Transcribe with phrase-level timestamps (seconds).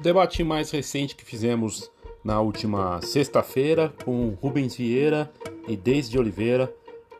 [0.00, 1.90] debate mais recente que fizemos
[2.24, 5.30] na última sexta-feira com Rubens Vieira
[5.68, 6.72] e Deise de Oliveira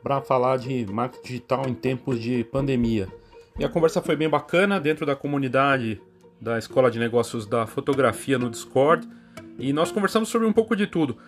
[0.02, 3.06] para falar de marketing digital em tempos de pandemia.
[3.58, 6.00] E a conversa foi bem bacana dentro da comunidade
[6.40, 9.06] da Escola de Negócios da Fotografia no Discord
[9.58, 11.18] e nós conversamos sobre um pouco de tudo.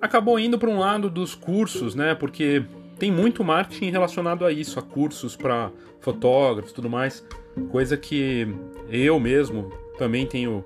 [0.00, 2.14] Acabou indo para um lado dos cursos, né?
[2.14, 2.62] Porque
[2.98, 5.70] tem muito marketing relacionado a isso, a cursos para
[6.00, 7.24] fotógrafos, tudo mais,
[7.70, 8.46] coisa que
[8.90, 10.64] eu mesmo também tenho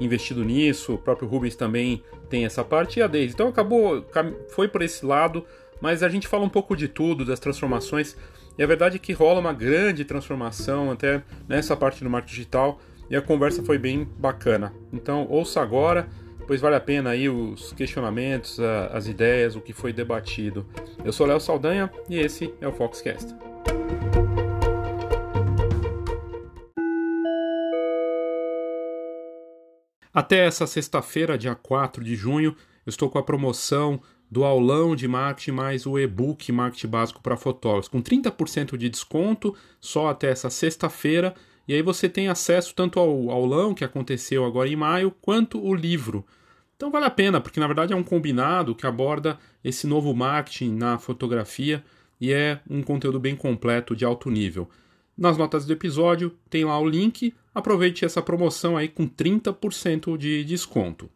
[0.00, 3.34] investido nisso, o próprio Rubens também tem essa parte e a Daisy.
[3.34, 4.04] Então acabou,
[4.48, 5.44] foi por esse lado,
[5.80, 8.16] mas a gente fala um pouco de tudo, das transformações,
[8.56, 12.80] e a verdade é que rola uma grande transformação até nessa parte do marketing digital,
[13.10, 14.72] e a conversa foi bem bacana.
[14.92, 16.08] Então ouça agora,
[16.46, 18.58] pois vale a pena aí os questionamentos,
[18.92, 20.66] as ideias, o que foi debatido.
[21.04, 23.34] Eu sou Léo Saldanha e esse é o Foxcast.
[30.14, 32.54] Até essa sexta-feira, dia 4 de junho,
[32.86, 37.36] eu estou com a promoção do aulão de marketing mais o e-book Marketing Básico para
[37.36, 41.34] Fotógrafos, com 30% de desconto só até essa sexta-feira.
[41.66, 45.74] E aí você tem acesso tanto ao aulão que aconteceu agora em maio, quanto o
[45.74, 46.24] livro.
[46.76, 50.76] Então vale a pena, porque na verdade é um combinado que aborda esse novo marketing
[50.76, 51.82] na fotografia
[52.20, 54.70] e é um conteúdo bem completo de alto nível.
[55.16, 57.32] Nas notas do episódio tem lá o link.
[57.54, 61.08] Aproveite essa promoção aí com 30% de desconto.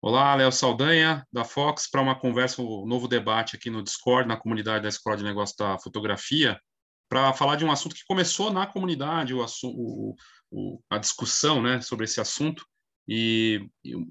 [0.00, 4.38] Olá, Léo Saldanha, da Fox, para uma conversa, um novo debate aqui no Discord, na
[4.38, 6.58] comunidade da Escola de Negócios da Fotografia,
[7.06, 9.44] para falar de um assunto que começou na comunidade, o,
[10.50, 12.64] o, a discussão né, sobre esse assunto,
[13.08, 13.68] e,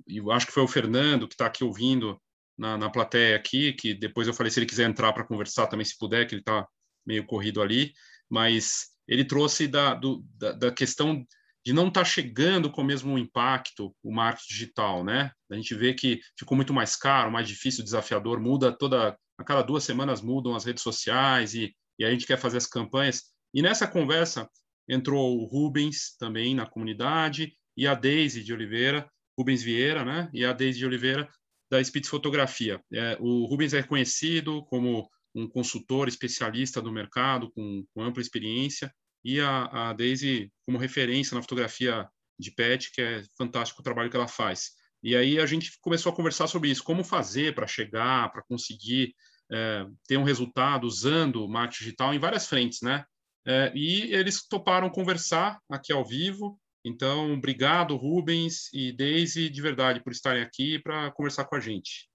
[0.07, 2.19] eu acho que foi o Fernando que está aqui ouvindo
[2.57, 5.85] na, na plateia aqui, que depois eu falei se ele quiser entrar para conversar também,
[5.85, 6.65] se puder, que ele está
[7.05, 7.93] meio corrido ali,
[8.29, 11.23] mas ele trouxe da, do, da, da, questão
[11.63, 15.31] de não estar tá chegando com o mesmo impacto o marketing digital, né?
[15.51, 19.61] A gente vê que ficou muito mais caro, mais difícil, desafiador, muda toda, a cada
[19.61, 23.23] duas semanas mudam as redes sociais e, e a gente quer fazer as campanhas.
[23.53, 24.49] E nessa conversa
[24.87, 30.29] entrou o Rubens também na comunidade e a Deise de Oliveira, Rubens Vieira, né?
[30.33, 31.29] E a Deise de Oliveira
[31.69, 32.81] da Spitz Fotografia.
[32.93, 38.93] É, o Rubens é conhecido como um consultor especialista do mercado, com, com ampla experiência,
[39.23, 42.07] e a, a Daisy como referência na fotografia
[42.39, 44.71] de pet, que é fantástico o trabalho que ela faz.
[45.03, 49.13] E aí a gente começou a conversar sobre isso, como fazer para chegar, para conseguir
[49.51, 53.03] é, ter um resultado usando o marketing digital em várias frentes, né?
[53.47, 60.03] É, e eles toparam conversar aqui ao vivo, então, obrigado, Rubens e Daisy, de verdade,
[60.03, 62.07] por estarem aqui para conversar com a gente.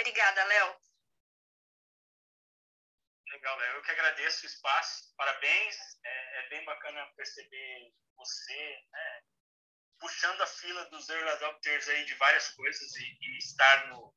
[0.00, 0.76] Obrigada, Léo.
[3.28, 3.76] Legal, Léo.
[3.76, 5.14] Eu que agradeço o espaço.
[5.18, 5.76] Parabéns.
[6.02, 9.22] É, é bem bacana perceber você né,
[10.00, 14.14] puxando a fila dos early adopters aí de várias coisas e, e estar no,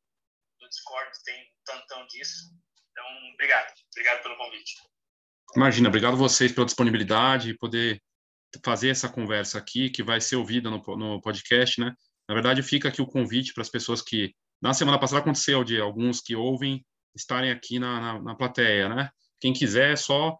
[0.61, 2.53] no Discord tem um tantão disso.
[2.91, 3.73] Então, obrigado.
[3.91, 4.75] Obrigado pelo convite.
[5.55, 8.01] Imagina, obrigado a vocês pela disponibilidade e poder
[8.63, 11.93] fazer essa conversa aqui, que vai ser ouvida no, no podcast, né?
[12.27, 15.79] Na verdade, fica aqui o convite para as pessoas que, na semana passada aconteceu de
[15.79, 16.85] alguns que ouvem
[17.15, 19.09] estarem aqui na, na, na plateia, né?
[19.39, 20.37] Quem quiser, é só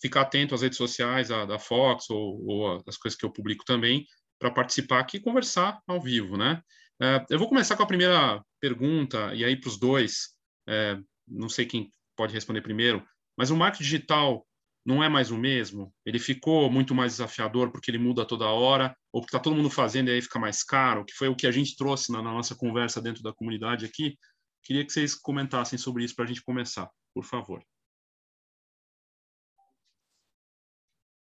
[0.00, 3.64] ficar atento às redes sociais da, da Fox ou, ou as coisas que eu publico
[3.64, 4.04] também,
[4.38, 6.62] para participar aqui e conversar ao vivo, né?
[7.00, 10.30] É, eu vou começar com a primeira pergunta, e aí para os dois,
[10.66, 14.46] é, não sei quem pode responder primeiro, mas o marketing digital
[14.84, 15.92] não é mais o mesmo?
[16.04, 19.68] Ele ficou muito mais desafiador porque ele muda toda hora, ou porque está todo mundo
[19.68, 22.32] fazendo e aí fica mais caro, que foi o que a gente trouxe na, na
[22.32, 24.16] nossa conversa dentro da comunidade aqui.
[24.62, 27.64] Queria que vocês comentassem sobre isso para a gente começar, por favor.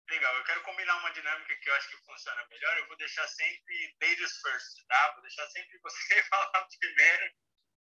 [0.10, 2.78] Legal, eu quero combinar uma dinâmica que eu acho que funciona melhor.
[2.78, 5.12] Eu vou deixar sempre ladies first, tá?
[5.14, 7.34] Vou deixar sempre você falar primeiro,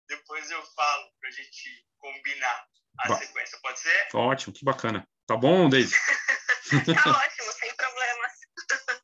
[0.07, 2.67] depois eu falo para a gente combinar
[3.00, 4.07] a Bom, sequência, pode ser?
[4.13, 5.07] Ótimo, que bacana.
[5.27, 5.95] Tá bom, Deise?
[7.03, 8.31] tá ótimo, sem problemas.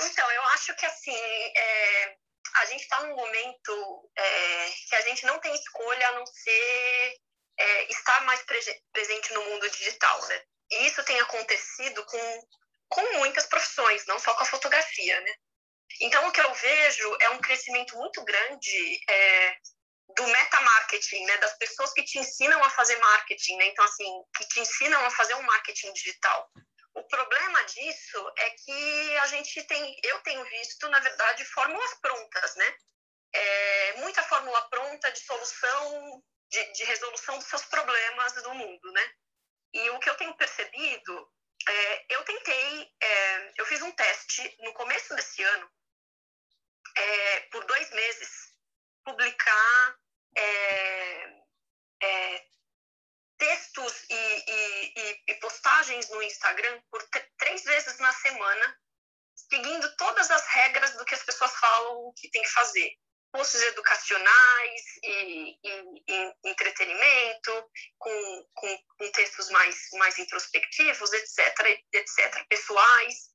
[0.00, 2.16] então, eu acho que assim, é,
[2.56, 7.16] a gente está num momento é, que a gente não tem escolha a não ser
[7.58, 8.60] é, estar mais pre
[8.92, 10.42] presente no mundo digital, né?
[10.70, 12.48] E isso tem acontecido com,
[12.88, 15.34] com muitas profissões, não só com a fotografia, né?
[16.00, 19.56] Então, o que eu vejo é um crescimento muito grande é,
[20.22, 21.36] do meta-marketing, né?
[21.38, 23.66] Das pessoas que te ensinam a fazer marketing, né?
[23.66, 26.50] Então, assim, que te ensinam a fazer um marketing digital.
[26.94, 32.54] O problema disso é que a gente tem, eu tenho visto, na verdade, fórmulas prontas,
[32.56, 32.76] né?
[33.32, 39.14] é, muita fórmula pronta de solução, de, de, resolução dos seus problemas do mundo, né?
[39.72, 41.32] E o que eu tenho percebido,
[41.66, 45.70] é, eu tentei, é, eu fiz um teste no começo desse ano,
[46.96, 48.52] é, por dois meses,
[49.04, 49.98] publicar
[50.36, 51.42] é,
[52.02, 52.44] é,
[53.38, 57.02] textos e, e, e, postagens no Instagram por
[57.38, 58.78] três vezes na semana,
[59.34, 62.92] seguindo todas as regras do que as pessoas falam que tem que fazer
[63.32, 72.46] cursos educacionais e, e, e entretenimento, com, com, com, textos mais, mais introspectivos, etc., etc.,
[72.48, 73.32] pessoais.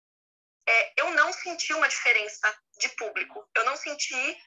[0.69, 3.49] É, eu não senti uma diferença de público.
[3.55, 4.37] Eu não senti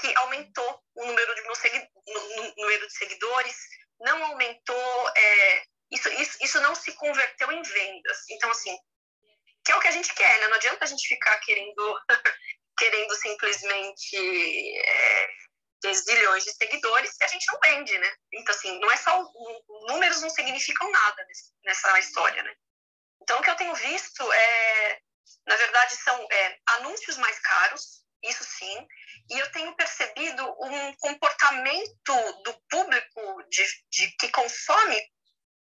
[0.00, 3.56] que aumentou o número de, no, número de seguidores,
[4.00, 5.08] não aumentou.
[5.16, 8.18] É, isso, isso, isso não se converteu em vendas.
[8.30, 8.76] Então, assim,
[9.64, 10.48] que é o que a gente quer, né?
[10.48, 12.00] Não adianta a gente ficar querendo
[12.78, 15.28] querendo simplesmente é,
[15.80, 18.14] ter zilhões de seguidores que a gente não vende, né?
[18.32, 19.24] Então, assim, não é só...
[19.88, 21.26] Números não significam nada
[21.64, 22.54] nessa história, né?
[23.22, 25.00] Então, o que eu tenho visto é...
[25.46, 28.86] Na verdade, são é, anúncios mais caros, isso sim,
[29.30, 35.00] e eu tenho percebido um comportamento do público de, de que consome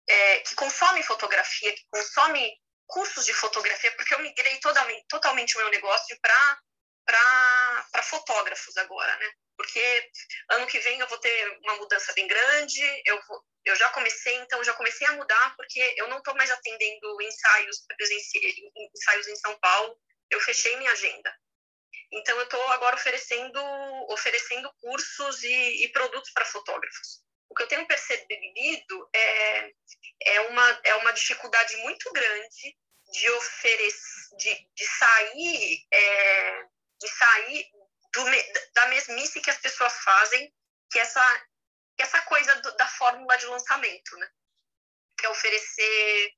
[0.09, 5.59] é, que consome fotografia, que consome cursos de fotografia, porque eu migrei totalmente, totalmente o
[5.59, 6.61] meu negócio para
[7.07, 9.31] para fotógrafos agora, né?
[9.55, 10.11] Porque
[10.51, 14.35] ano que vem eu vou ter uma mudança bem grande, eu, vou, eu já comecei,
[14.35, 17.85] então já comecei a mudar, porque eu não estou mais atendendo ensaios
[18.93, 19.97] ensaios em São Paulo,
[20.29, 21.33] eu fechei minha agenda.
[22.11, 23.59] Então eu estou agora oferecendo,
[24.09, 27.21] oferecendo cursos e, e produtos para fotógrafos.
[27.49, 29.71] O que eu tenho percebido é,
[30.23, 32.77] é, uma, é uma dificuldade muito grande
[33.11, 36.63] de oferecer, de, de sair é,
[36.99, 37.69] de sair
[38.13, 38.25] do,
[38.73, 40.53] da mesmice que as pessoas fazem,
[40.91, 41.47] que essa,
[41.95, 44.29] que essa coisa do, da fórmula de lançamento, né?
[45.17, 46.33] Que é oferecer,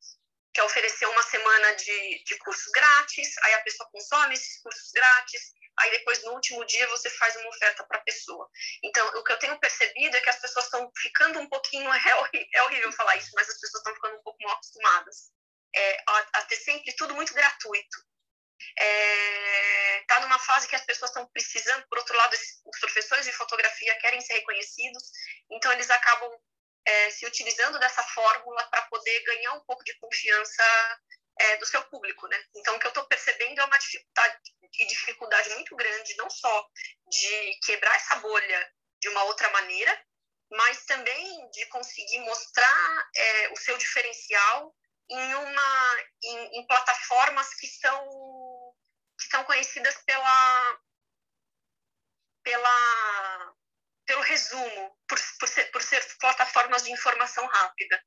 [0.63, 5.91] oferecer uma semana de, de cursos grátis, aí a pessoa consome esses cursos grátis, aí
[5.91, 8.47] depois no último dia você faz uma oferta para a pessoa.
[8.83, 12.49] Então, o que eu tenho percebido é que as pessoas estão ficando um pouquinho, é
[12.53, 15.31] é horrível falar isso, mas as pessoas estão ficando um pouco mal acostumadas
[15.75, 18.09] é, a, a ter sempre tudo muito gratuito
[18.77, 23.31] é, tá numa fase que as pessoas estão precisando, por outro lado, os professores de
[23.31, 25.11] fotografia querem ser reconhecidos,
[25.51, 26.31] então eles acabam
[26.89, 30.63] é, se utilizando dessa fórmula para poder ganhar um pouco de confiança
[31.39, 32.43] é, do seu público, né?
[32.55, 34.37] Então, o que eu estou percebendo é uma dificuldade,
[34.87, 36.67] dificuldade muito grande, não só
[37.07, 40.05] de quebrar essa bolha de uma outra maneira,
[40.51, 44.75] mas também de conseguir mostrar é, o seu diferencial
[45.09, 48.75] em uma em, em plataformas que são
[49.19, 50.79] que são conhecidas pela,
[52.43, 53.55] pela,
[54.09, 58.01] pelo resumo, por, por, ser, por ser plataformas de informação rápida.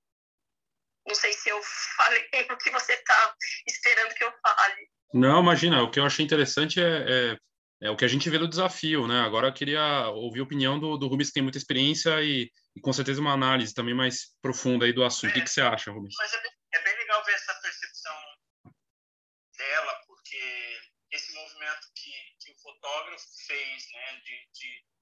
[1.07, 1.61] Não sei se eu
[1.97, 3.37] falei o que você está
[3.69, 4.89] esperando que eu fale.
[5.15, 7.39] Não, imagina, o que eu achei interessante é, é,
[7.83, 9.21] é, o que a gente vê do desafio, né?
[9.21, 12.81] Agora eu queria ouvir a opinião do, do Rubens, que tem muita experiência e, e
[12.81, 15.29] com certeza uma análise também mais profunda aí do assunto.
[15.29, 16.15] É, o que, que você acha, Rubens?
[16.19, 18.17] Mas é bem, é bem legal ver essa percepção
[19.57, 20.81] dela, porque
[21.13, 24.93] esse movimento que, que o fotógrafo fez, né, de, de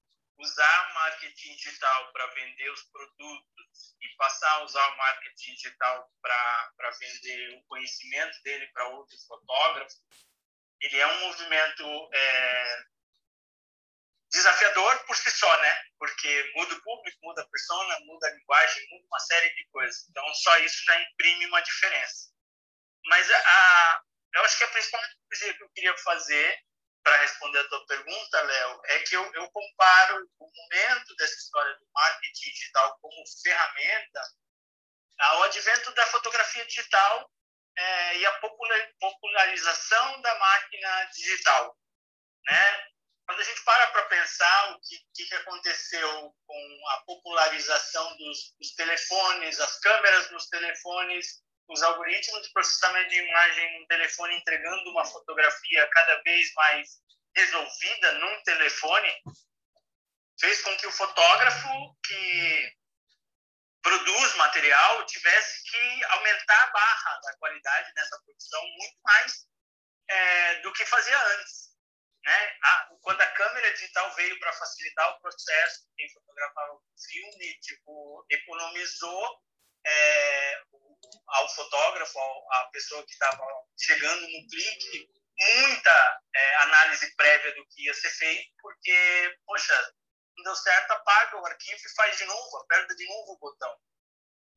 [0.41, 6.91] usar marketing digital para vender os produtos e passar a usar o marketing digital para
[6.99, 9.95] vender o conhecimento dele para outros fotógrafos,
[10.81, 12.85] ele é um movimento é,
[14.31, 15.83] desafiador por si só, né?
[15.99, 20.07] Porque muda o público, muda a persona, muda a linguagem, muda uma série de coisas.
[20.09, 22.31] Então, só isso já imprime uma diferença.
[23.05, 24.01] Mas a,
[24.33, 26.59] eu acho que a principal coisa que eu queria fazer
[27.03, 31.75] para responder a tua pergunta, Léo, é que eu, eu comparo o momento dessa história
[31.77, 34.21] do marketing digital como ferramenta
[35.19, 37.31] ao advento da fotografia digital
[37.77, 38.39] é, e a
[38.99, 41.77] popularização da máquina digital.
[42.45, 42.87] Né?
[43.25, 48.75] Quando a gente para para pensar o que, que aconteceu com a popularização dos, dos
[48.75, 51.41] telefones, as câmeras nos telefones,
[51.71, 57.01] os algoritmos de processamento de imagem no telefone entregando uma fotografia cada vez mais
[57.35, 59.23] resolvida num telefone,
[60.39, 61.69] fez com que o fotógrafo
[62.05, 62.73] que
[63.81, 69.47] produz material tivesse que aumentar a barra da qualidade dessa produção muito mais
[70.09, 71.71] é, do que fazia antes.
[72.23, 72.57] Né?
[72.63, 78.25] A, quando a câmera digital veio para facilitar o processo, quem fotografava o filme tipo,
[78.29, 79.41] economizou
[79.85, 80.61] é,
[81.27, 82.19] ao fotógrafo,
[82.51, 83.43] à pessoa que estava
[83.79, 85.09] chegando no clique,
[85.39, 89.93] muita é, análise prévia do que ia ser feito, porque, poxa,
[90.37, 93.75] não deu certo, apaga o arquivo e faz de novo, aperta de novo o botão.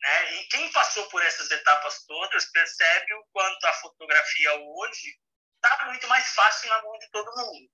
[0.00, 0.34] Né?
[0.34, 5.18] E quem passou por essas etapas todas percebe o quanto a fotografia hoje
[5.56, 7.70] está muito mais fácil na mão de todo mundo.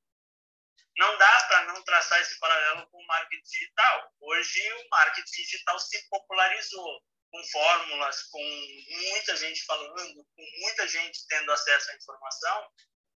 [0.97, 4.12] Não dá para não traçar esse paralelo com o marketing digital.
[4.21, 11.27] Hoje o marketing digital se popularizou com fórmulas, com muita gente falando, com muita gente
[11.29, 12.73] tendo acesso à informação,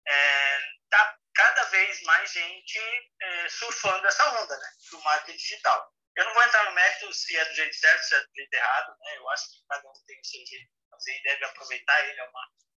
[0.07, 2.79] é, tá cada vez mais gente
[3.21, 5.93] é, surfando essa onda né, do marketing digital.
[6.15, 8.53] Eu não vou entrar no mérito se é do jeito certo, se é do jeito
[8.53, 9.17] errado, né?
[9.17, 12.19] Eu acho que cada um tem o seu jeito de fazer e deve aproveitar ele
[12.19, 12.71] ao máximo.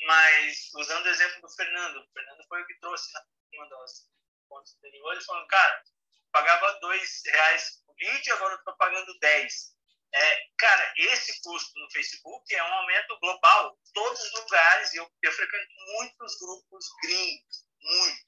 [0.00, 3.20] Mas, usando o exemplo do Fernando, o Fernando foi o que trouxe na
[3.54, 4.08] uma das
[4.48, 5.84] pontos anteriores, falando, cara,
[6.32, 9.73] pagava dois reais por lead, agora eu estou pagando 10.
[10.16, 13.76] É, cara, esse custo no Facebook é um aumento global.
[13.92, 18.24] Todos os lugares, eu, eu frequento muitos grupos gringos, muito,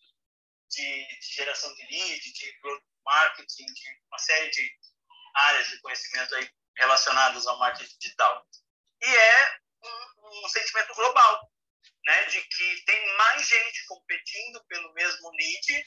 [0.68, 2.60] de, de geração de lead, de
[3.04, 4.68] marketing, de uma série de
[5.36, 8.44] áreas de conhecimento aí relacionadas ao marketing digital.
[9.00, 11.52] E é um, um sentimento global,
[12.04, 15.86] né, de que tem mais gente competindo pelo mesmo lead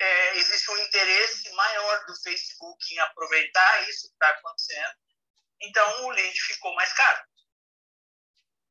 [0.00, 5.07] é, existe um interesse maior do Facebook em aproveitar isso que está acontecendo
[5.60, 7.22] então o lead ficou mais caro.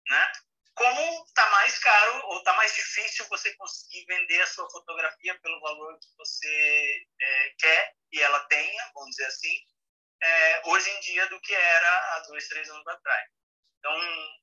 [0.10, 0.32] Né?
[0.76, 5.60] Como está mais caro ou está mais difícil você conseguir vender a sua fotografia pelo
[5.60, 9.56] valor que você é, quer e ela tenha, vamos dizer assim,
[10.22, 13.30] é, hoje em dia do que era há dois, três anos atrás.
[13.80, 13.94] Então,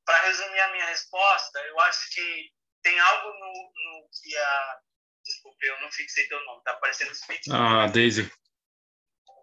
[0.05, 2.51] para resumir a minha resposta, eu acho que
[2.83, 4.79] tem algo no, no que a.
[5.25, 7.51] Desculpe, eu não fixei teu nome, está aparecendo speech.
[7.51, 8.31] Ah, Daisy.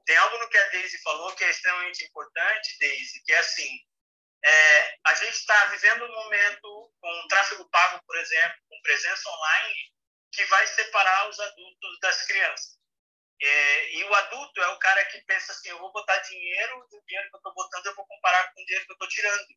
[0.05, 3.79] Tem algo no que a Daisy falou que é extremamente importante, Daisy, que é assim,
[4.43, 9.91] é, a gente está vivendo um momento com tráfego pago, por exemplo, com presença online,
[10.31, 12.79] que vai separar os adultos das crianças.
[13.39, 16.95] É, e o adulto é o cara que pensa assim, eu vou botar dinheiro, e
[16.95, 19.07] o dinheiro que eu estou botando eu vou comparar com o dinheiro que eu estou
[19.09, 19.47] tirando.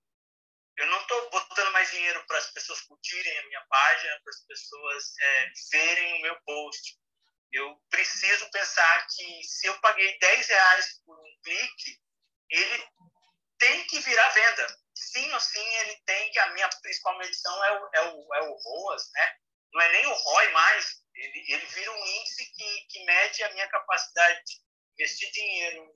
[0.76, 4.40] Eu não estou botando mais dinheiro para as pessoas curtirem a minha página, para as
[4.46, 6.98] pessoas é, verem o meu post
[7.54, 12.00] eu preciso pensar que se eu paguei 10 reais por um clique,
[12.50, 12.88] ele
[13.58, 14.76] tem que virar venda.
[14.94, 16.38] Sim ou sim, ele tem que.
[16.40, 19.36] A minha principal medição é o, é o, é o ROAS, né?
[19.72, 23.52] Não é nem o ROI mais, ele, ele vira um índice que, que mede a
[23.52, 24.54] minha capacidade de
[24.92, 25.92] investir dinheiro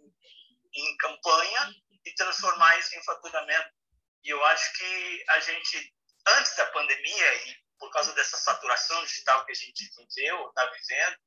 [0.74, 1.74] em campanha
[2.04, 3.70] e transformar isso em faturamento.
[4.24, 5.94] E eu acho que a gente,
[6.26, 11.18] antes da pandemia, e por causa dessa saturação digital que a gente viveu, está vivendo,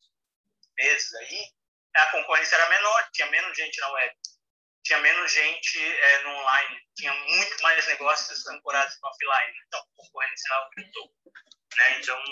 [0.78, 1.52] meses aí,
[1.96, 4.16] a concorrência era menor, tinha menos gente na web,
[4.84, 9.86] tinha menos gente é, no online, tinha muito mais negócios ancorados no offline, então a
[9.96, 11.14] concorrência aumentou.
[11.78, 12.00] Né?
[12.00, 12.24] Então,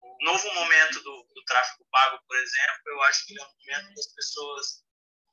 [0.00, 3.94] o novo momento do, do tráfego pago, por exemplo, eu acho que é o momento
[3.94, 4.84] das pessoas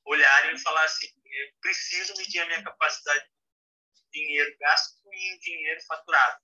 [0.05, 3.25] olharem e falar assim, eu preciso medir a minha capacidade
[3.95, 6.39] de dinheiro gasto e dinheiro faturado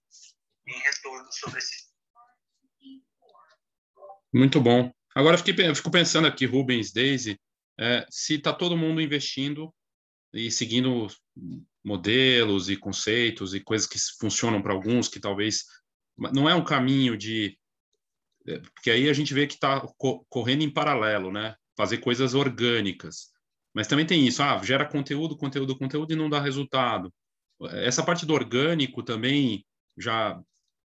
[0.67, 1.91] em retorno sobre esse.
[4.33, 4.91] Muito bom.
[5.15, 7.39] Agora, eu, fiquei, fico pensando aqui, Rubens, Daisy,
[7.79, 9.73] é, se está todo mundo investindo
[10.33, 11.07] e seguindo
[11.83, 15.65] modelos e conceitos e coisas que funcionam para alguns, que talvez
[16.17, 17.57] não é um caminho de.
[18.47, 19.81] É, porque aí a gente vê que está
[20.29, 21.55] correndo em paralelo, né?
[21.75, 23.31] Fazer coisas orgânicas.
[23.73, 27.13] Mas também tem isso, ah, gera conteúdo, conteúdo, conteúdo e não dá resultado.
[27.71, 29.65] Essa parte do orgânico também
[29.97, 30.39] já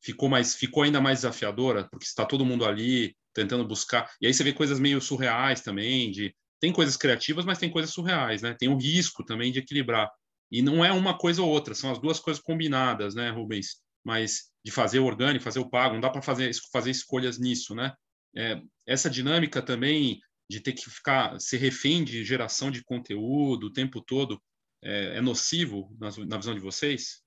[0.02, 4.10] ficou mais ficou ainda mais desafiadora, porque está todo mundo ali tentando buscar.
[4.22, 7.92] E aí você vê coisas meio surreais também, de tem coisas criativas, mas tem coisas
[7.92, 8.56] surreais, né?
[8.58, 10.10] Tem o risco também de equilibrar.
[10.50, 13.82] E não é uma coisa ou outra, são as duas coisas combinadas, né, Rubens?
[14.04, 17.76] Mas de fazer o orgânico, fazer o pago, não dá para fazer, fazer escolhas nisso,
[17.76, 17.94] né?
[18.36, 23.74] É, essa dinâmica também de ter que ficar, ser refém de geração de conteúdo o
[23.74, 24.42] tempo todo,
[24.82, 27.22] é, é nocivo na, na visão de vocês?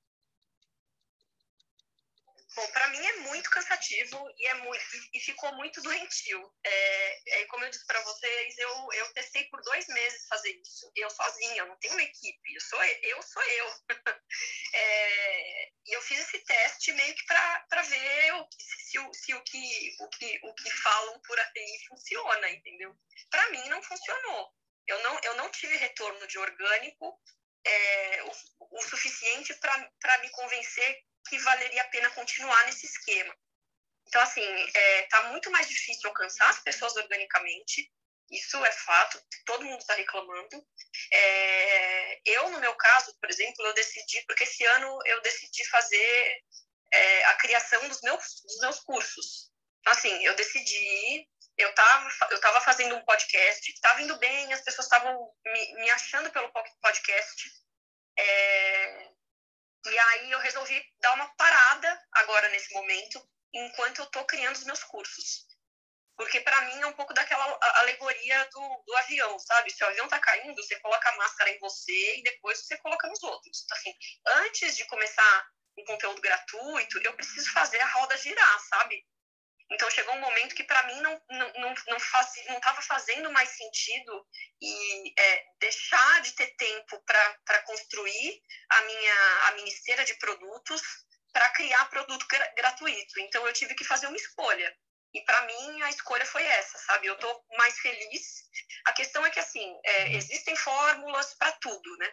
[2.56, 3.17] Bom, para mim é
[3.58, 4.80] cansativo e é muito
[5.12, 6.52] e ficou muito doentio.
[6.64, 10.90] É, é como eu disse para vocês, eu, eu testei por dois meses fazer isso.
[10.94, 13.22] Eu sozinha, eu não tenho uma equipe, eu sou eu.
[13.22, 13.66] Sou eu.
[14.74, 19.42] é, e eu fiz esse teste meio que para ver o, se, se, se, o,
[19.42, 22.94] que, o, que, o que falam por aí funciona, entendeu?
[23.30, 24.52] Para mim não funcionou.
[24.86, 27.20] Eu não, eu não tive retorno de orgânico
[27.64, 28.32] é, o,
[28.78, 33.34] o suficiente para me convencer que valeria a pena continuar nesse esquema.
[34.08, 34.42] Então, assim,
[35.02, 37.92] está é, muito mais difícil alcançar as pessoas organicamente,
[38.30, 40.66] isso é fato, todo mundo está reclamando.
[41.12, 46.42] É, eu, no meu caso, por exemplo, eu decidi, porque esse ano eu decidi fazer
[46.92, 49.50] é, a criação dos meus, dos meus cursos.
[49.86, 54.86] Assim, eu decidi, eu estava eu tava fazendo um podcast, estava indo bem, as pessoas
[54.86, 56.50] estavam me, me achando pelo
[56.80, 57.50] podcast.
[58.18, 59.08] É,
[59.86, 63.22] e aí eu resolvi dar uma parada agora nesse momento,
[63.54, 65.46] enquanto eu estou criando os meus cursos.
[66.16, 69.70] Porque para mim é um pouco daquela alegoria do, do avião, sabe?
[69.70, 73.06] Se o avião está caindo, você coloca a máscara em você e depois você coloca
[73.08, 73.64] nos outros.
[73.70, 73.94] Assim,
[74.26, 75.46] antes de começar
[75.78, 79.06] um conteúdo gratuito, eu preciso fazer a roda girar, sabe?
[79.70, 84.26] Então chegou um momento que para mim não não não não estava fazendo mais sentido
[84.60, 90.80] e é, deixar de ter tempo para construir a minha a minha esteira de produtos
[91.38, 92.26] para criar produto
[92.56, 93.20] gratuito.
[93.20, 94.76] Então eu tive que fazer uma escolha.
[95.14, 97.06] E para mim a escolha foi essa, sabe?
[97.06, 98.42] Eu estou mais feliz.
[98.86, 102.12] A questão é que assim é, existem fórmulas para tudo, né?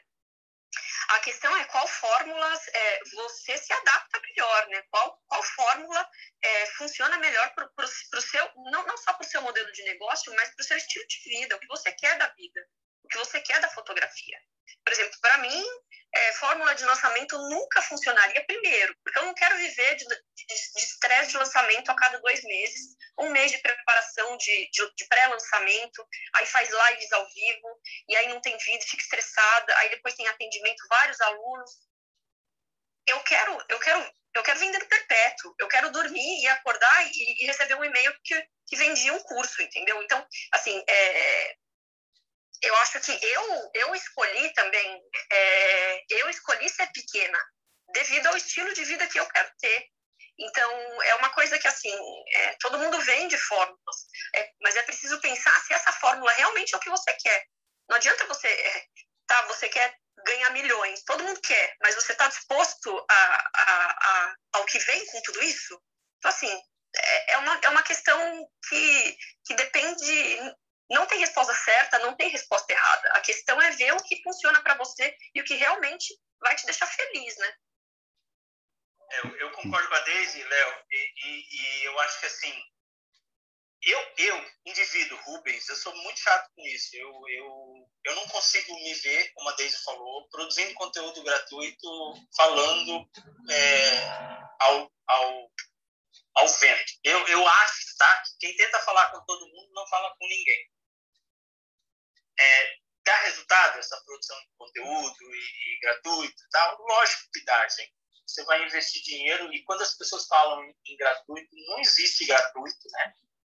[1.09, 4.83] A questão é qual fórmula é, você se adapta melhor, né?
[4.91, 6.07] Qual, qual fórmula
[6.43, 10.33] é, funciona melhor para o seu, não, não só para o seu modelo de negócio,
[10.35, 12.67] mas para o seu estilo de vida, o que você quer da vida,
[13.05, 14.37] o que você quer da fotografia.
[14.83, 15.63] Por exemplo, para mim,
[16.13, 20.05] é, fórmula de lançamento nunca funcionaria primeiro, porque eu não quero viver de
[20.77, 25.07] estresse de, de, lançamento a cada dois meses, um mês de preparação de, de, de
[25.07, 30.15] pré-lançamento, aí faz lives ao vivo, e aí não tem vídeo, fica estressada, aí depois
[30.15, 31.71] tem atendimento, vários alunos.
[33.07, 37.45] Eu quero, eu quero, eu quero vender perpétuo, eu quero dormir e acordar e, e
[37.45, 40.01] receber um e-mail que, que um curso, entendeu?
[40.01, 41.55] Então, assim, é,
[42.65, 47.39] eu acho que eu, eu escolhi também, é, eu escolhi ser pequena
[47.93, 49.87] devido ao estilo de vida que eu quero ter.
[50.37, 51.93] Então, é uma coisa que, assim,
[52.33, 53.95] é, todo mundo vende fórmulas,
[54.35, 57.45] é, mas é preciso pensar se essa fórmula realmente é o que você quer.
[57.87, 58.85] Não adianta você, é,
[59.27, 59.95] tá, você quer
[60.25, 65.05] ganhar milhões, todo mundo quer, mas você está disposto a, a, a, ao que vem
[65.07, 65.81] com tudo isso?
[66.17, 66.61] Então, assim,
[66.95, 70.39] é, é uma, é uma questão que, que depende
[70.89, 73.09] não tem resposta certa, não tem resposta errada.
[73.13, 76.65] A questão é ver o que funciona para você e o que realmente vai te
[76.65, 77.53] deixar feliz, né?
[79.11, 82.63] Eu, eu concordo com a Daisy, Léo, e, e, e, eu acho que assim,
[83.83, 86.95] eu, eu, indivíduo, Rubens, eu sou muito chato com isso.
[86.95, 91.87] Eu, eu, eu não consigo me ver, como a Daisy falou, produzindo conteúdo gratuito,
[92.35, 93.07] falando
[93.49, 94.07] é,
[94.59, 95.51] ao, ao,
[96.35, 96.93] ao vento.
[97.03, 100.74] Eu, eu acho tá, que quem tenta falar com todo mundo não fala com ninguém
[102.39, 106.77] é, dá resultado essa produção de conteúdo e, e gratuito e tal?
[106.81, 107.93] Lógico que dá, gente.
[108.25, 113.13] Você vai investir dinheiro e quando as pessoas falam em, gratuito, não existe gratuito, né?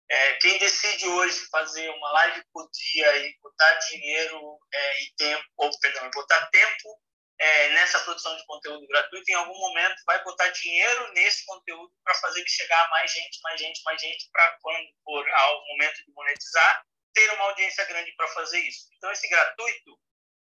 [0.09, 5.45] É, quem decide hoje fazer uma live por dia e botar dinheiro é, e tempo,
[5.57, 7.01] ou perdão, botar tempo
[7.41, 12.15] é, nessa produção de conteúdo gratuito, em algum momento vai botar dinheiro nesse conteúdo para
[12.17, 16.05] fazer que chegar a mais gente, mais gente, mais gente, para quando for ao momento
[16.05, 18.89] de monetizar, ter uma audiência grande para fazer isso.
[18.97, 19.99] Então, esse gratuito,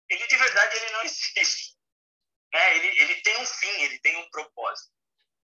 [0.09, 1.77] ele de verdade ele não existe.
[2.53, 2.75] Né?
[2.77, 4.91] Ele, ele tem um fim, ele tem um propósito.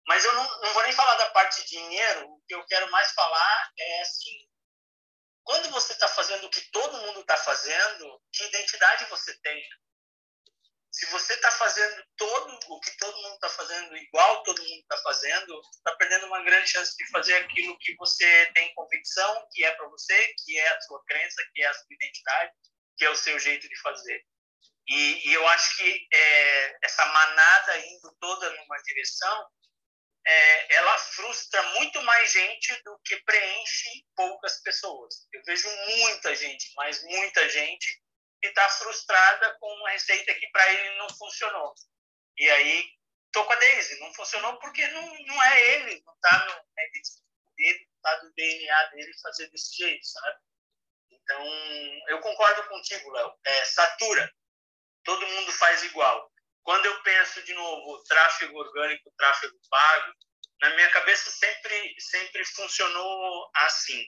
[0.07, 2.89] Mas eu não, não vou nem falar da parte de dinheiro, o que eu quero
[2.91, 4.47] mais falar é assim:
[5.43, 9.67] quando você está fazendo o que todo mundo está fazendo, que identidade você tem?
[10.95, 14.95] Se você está fazendo todo o que todo mundo está fazendo igual todo mundo está
[14.99, 19.71] fazendo, está perdendo uma grande chance de fazer aquilo que você tem convicção, que é
[19.71, 22.53] para você, que é a sua crença, que é a sua identidade,
[22.97, 24.23] que é o seu jeito de fazer.
[24.87, 29.49] E, e eu acho que é, essa manada indo toda numa direção,
[30.25, 35.27] é, ela frustra muito mais gente do que preenche poucas pessoas.
[35.33, 38.04] Eu vejo muita gente, mas muita gente
[38.45, 41.73] que está frustrada com uma receita que para ele não funcionou.
[42.37, 42.85] E aí,
[43.31, 46.91] tô com a Daisy, não funcionou porque não, não é ele, não está no é
[47.57, 50.39] dele, tá do DNA dele fazer desse jeito, sabe?
[51.11, 51.43] Então,
[52.09, 53.33] eu concordo contigo, Léo.
[53.45, 54.31] É, satura.
[55.03, 56.31] Todo mundo faz igual.
[56.63, 60.13] Quando eu penso de novo tráfego orgânico, tráfego pago,
[60.61, 64.05] na minha cabeça sempre sempre funcionou assim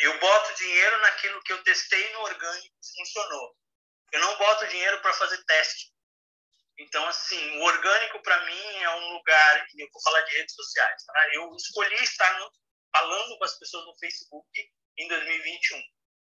[0.00, 3.56] eu boto dinheiro naquilo que eu testei no orgânico funcionou.
[4.12, 5.92] Eu não boto dinheiro para fazer teste.
[6.78, 10.54] Então, assim, o orgânico para mim é um lugar, e eu vou falar de redes
[10.54, 11.34] sociais, tá?
[11.34, 12.50] Eu escolhi estar no,
[12.92, 14.48] falando com as pessoas no Facebook
[14.98, 15.82] em 2021,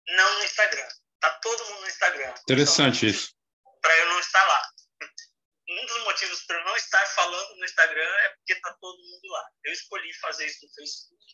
[0.09, 0.89] não no Instagram.
[1.21, 2.35] Tá todo mundo no Instagram.
[2.43, 3.35] Interessante então, isso.
[3.81, 4.71] Para eu não estar lá.
[5.67, 9.27] Um dos motivos para eu não estar falando no Instagram é porque tá todo mundo
[9.29, 9.49] lá.
[9.65, 11.25] Eu escolhi fazer isso no Facebook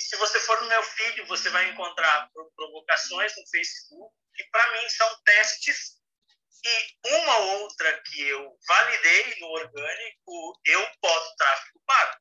[0.00, 4.72] e se você for no meu feed, você vai encontrar provocações no Facebook, que para
[4.72, 6.00] mim são testes,
[6.64, 12.18] e uma outra que eu validei no orgânico, eu boto tráfego pago.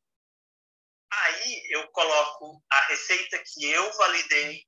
[1.09, 4.61] Aí eu coloco a receita que eu validei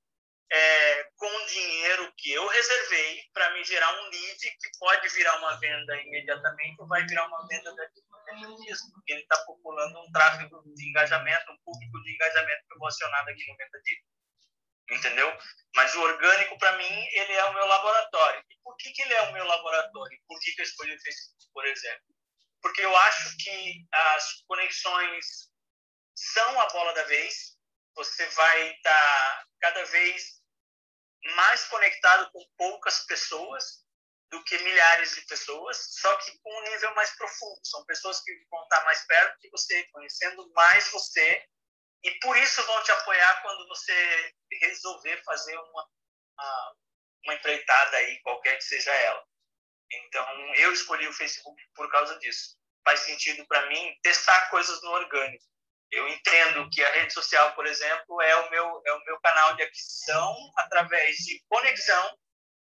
[0.50, 5.60] é, com dinheiro que eu reservei para me gerar um lead que pode virar uma
[5.60, 8.02] venda imediatamente ou vai virar uma venda daqui
[8.34, 13.30] 90 dias, porque ele está populando um tráfego de engajamento, um público de engajamento promocionado
[13.30, 14.02] aqui 90 dias.
[14.92, 15.38] Entendeu?
[15.76, 18.44] Mas o orgânico, para mim, ele é o meu laboratório.
[18.50, 20.20] E por que, que ele é o meu laboratório?
[20.28, 22.06] Por que, que eu escolhi o Facebook, por exemplo?
[22.62, 25.26] Porque eu acho que as conexões
[26.16, 27.58] são a bola da vez.
[27.96, 30.42] Você vai estar tá cada vez
[31.36, 33.81] mais conectado com poucas pessoas
[34.32, 37.60] do que milhares de pessoas, só que com um nível mais profundo.
[37.64, 41.46] São pessoas que vão estar mais perto de você, conhecendo mais você,
[42.04, 45.88] e por isso vão te apoiar quando você resolver fazer uma,
[46.38, 46.76] uma,
[47.26, 49.24] uma empreitada aí, qualquer que seja ela.
[49.92, 52.58] Então, eu escolhi o Facebook por causa disso.
[52.86, 55.44] Faz sentido para mim testar coisas no orgânico.
[55.92, 59.56] Eu entendo que a rede social, por exemplo, é o meu, é o meu canal
[59.58, 62.18] de aquisição através de conexão,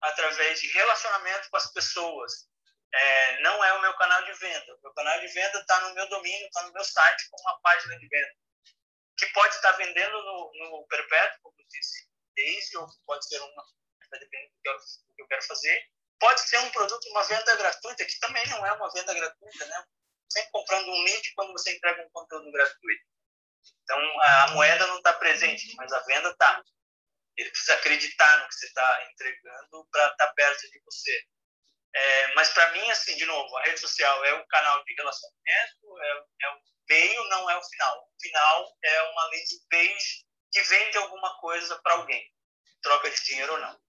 [0.02, 2.48] através de relacionamento com as pessoas.
[2.94, 4.76] É, não é o meu canal de venda.
[4.76, 7.60] O meu canal de venda está no meu domínio, está no meu site, com uma
[7.62, 8.34] página de venda.
[9.18, 13.66] Que pode estar vendendo no, no perpétuo, como eu disse, desde, ou pode ser uma,
[14.12, 15.90] dependendo do que, eu, do que eu quero fazer.
[16.20, 19.84] Pode ser um produto, uma venda gratuita, que também não é uma venda gratuita, né?
[20.30, 23.06] sempre comprando um link quando você entrega um conteúdo gratuito.
[23.84, 26.64] Então, a moeda não está presente, mas a venda está.
[27.38, 31.24] Ele precisa acreditar no que você está entregando para estar tá perto de você.
[31.96, 36.00] É, mas, para mim, assim, de novo, a rede social é um canal de relacionamento,
[36.02, 37.98] é, é o meio, não é o final.
[37.98, 42.24] O final é uma landing page que vende alguma coisa para alguém,
[42.82, 43.80] troca de dinheiro ou não.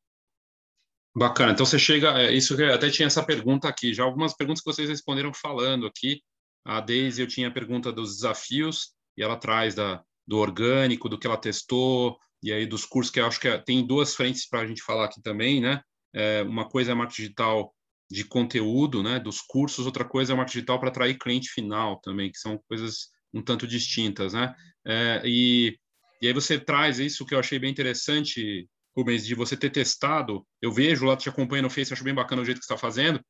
[1.16, 1.52] Bacana.
[1.52, 4.88] Então você chega, é, isso até tinha essa pergunta aqui, já algumas perguntas que vocês
[4.88, 6.22] responderam falando aqui.
[6.64, 11.18] A Deise, eu tinha a pergunta dos desafios e ela traz da, do orgânico, do
[11.18, 14.48] que ela testou e aí dos cursos que eu acho que é, tem duas frentes
[14.48, 15.83] para a gente falar aqui também, né?
[16.14, 17.74] É, uma coisa é marketing digital
[18.11, 19.18] de conteúdo, né?
[19.18, 23.09] Dos cursos, outra coisa é marketing digital para atrair cliente final também, que são coisas
[23.33, 24.55] um tanto distintas, né?
[24.87, 25.79] É, e,
[26.22, 30.46] e aí você traz isso que eu achei bem interessante, Rubens, de você ter testado,
[30.62, 32.81] eu vejo lá, te acompanho no Face, acho bem bacana o jeito que você está
[32.81, 33.20] fazendo,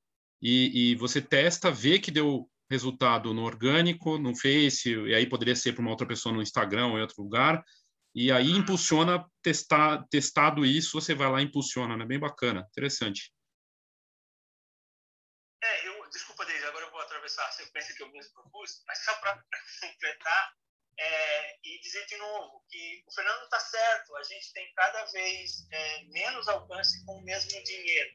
[0.40, 5.56] e, e, você testa, vê que deu resultado no orgânico, no Face, e aí poderia
[5.56, 7.62] ser para uma outra pessoa no Instagram ou em outro lugar,
[8.18, 12.04] e aí impulsiona, testar, testado isso, você vai lá e impulsiona, né?
[12.04, 13.32] Bem bacana, interessante.
[15.62, 19.04] É, eu, desculpa, Deise, agora eu vou atravessar a sequência que eu mesmo propus, mas
[19.04, 19.40] só para
[19.80, 20.52] completar,
[20.98, 25.68] é, e dizer de novo que o Fernando está certo, a gente tem cada vez
[25.70, 28.10] é, menos alcance com o mesmo dinheiro.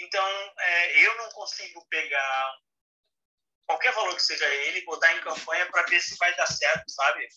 [0.00, 0.26] Então,
[0.58, 2.58] é, eu não consigo pegar
[3.66, 7.28] qualquer valor que seja ele botar em campanha para ver se vai dar certo, sabe?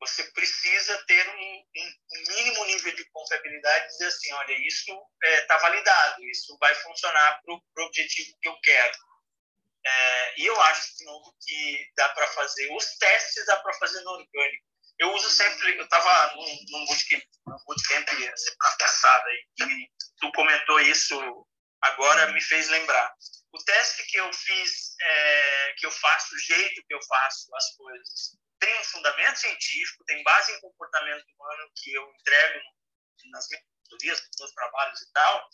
[0.00, 5.54] Você precisa ter um, um mínimo nível de confiabilidade e dizer assim, olha, isso está
[5.56, 8.98] é, validado, isso vai funcionar para o objetivo que eu quero
[9.84, 14.00] é, e eu acho, de novo, que dá para fazer, os testes dá para fazer
[14.02, 14.64] no orgânico.
[14.98, 19.88] Eu uso sempre, eu estava num, num bootcamp, num bootcamp semana passada, e
[20.20, 21.46] tu comentou isso
[21.80, 23.10] agora, me fez lembrar.
[23.52, 27.76] O teste que eu fiz, é, que eu faço, o jeito que eu faço as
[27.76, 32.60] coisas, tem um fundamento científico, tem base em comportamento humano que eu entrego
[33.32, 35.48] nas minhas teorias, nos meus trabalhos e tal,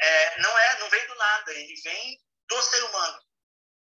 [0.00, 3.22] é, não é, não vem do nada, ele vem do ser humano.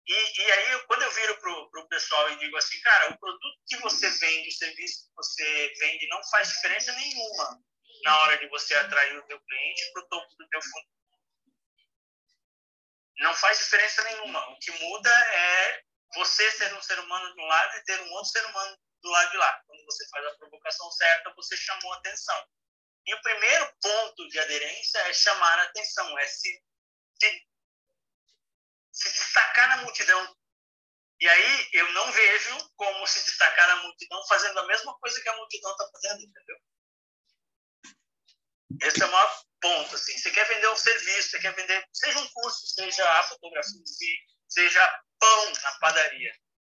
[0.07, 3.59] E, e aí, quando eu viro para o pessoal e digo assim, cara, o produto
[3.67, 7.61] que você vende, o serviço que você vende, não faz diferença nenhuma
[8.03, 10.87] na hora de você atrair o teu cliente para o topo do teu fundo.
[13.19, 14.49] Não faz diferença nenhuma.
[14.49, 15.83] O que muda é
[16.15, 19.09] você ser um ser humano de um lado e ter um outro ser humano do
[19.09, 19.63] lado de lá.
[19.67, 22.47] Quando você faz a provocação certa, você chamou atenção.
[23.05, 26.63] E o primeiro ponto de aderência é chamar a atenção, é se,
[27.21, 27.49] se
[28.91, 30.35] se destacar na multidão.
[31.21, 35.29] E aí eu não vejo como se destacar na multidão fazendo a mesma coisa que
[35.29, 36.57] a multidão está fazendo, entendeu?
[38.81, 39.95] Esse é o maior ponto.
[39.95, 40.17] Assim.
[40.17, 43.81] Você quer vender um serviço, você quer vender, seja um curso, seja a fotografia
[44.47, 46.31] seja pão na padaria,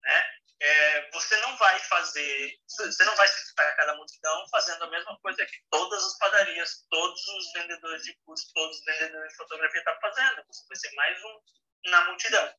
[0.02, 0.39] né?
[0.62, 5.17] É, você não vai fazer, você não vai se destacar da multidão fazendo a mesma
[5.21, 9.80] coisa que todas as padarias, todos os vendedores de curso, todos os vendedores de fotografia
[9.80, 10.43] estão fazendo.
[10.47, 12.54] Você vai ser mais um na multidão.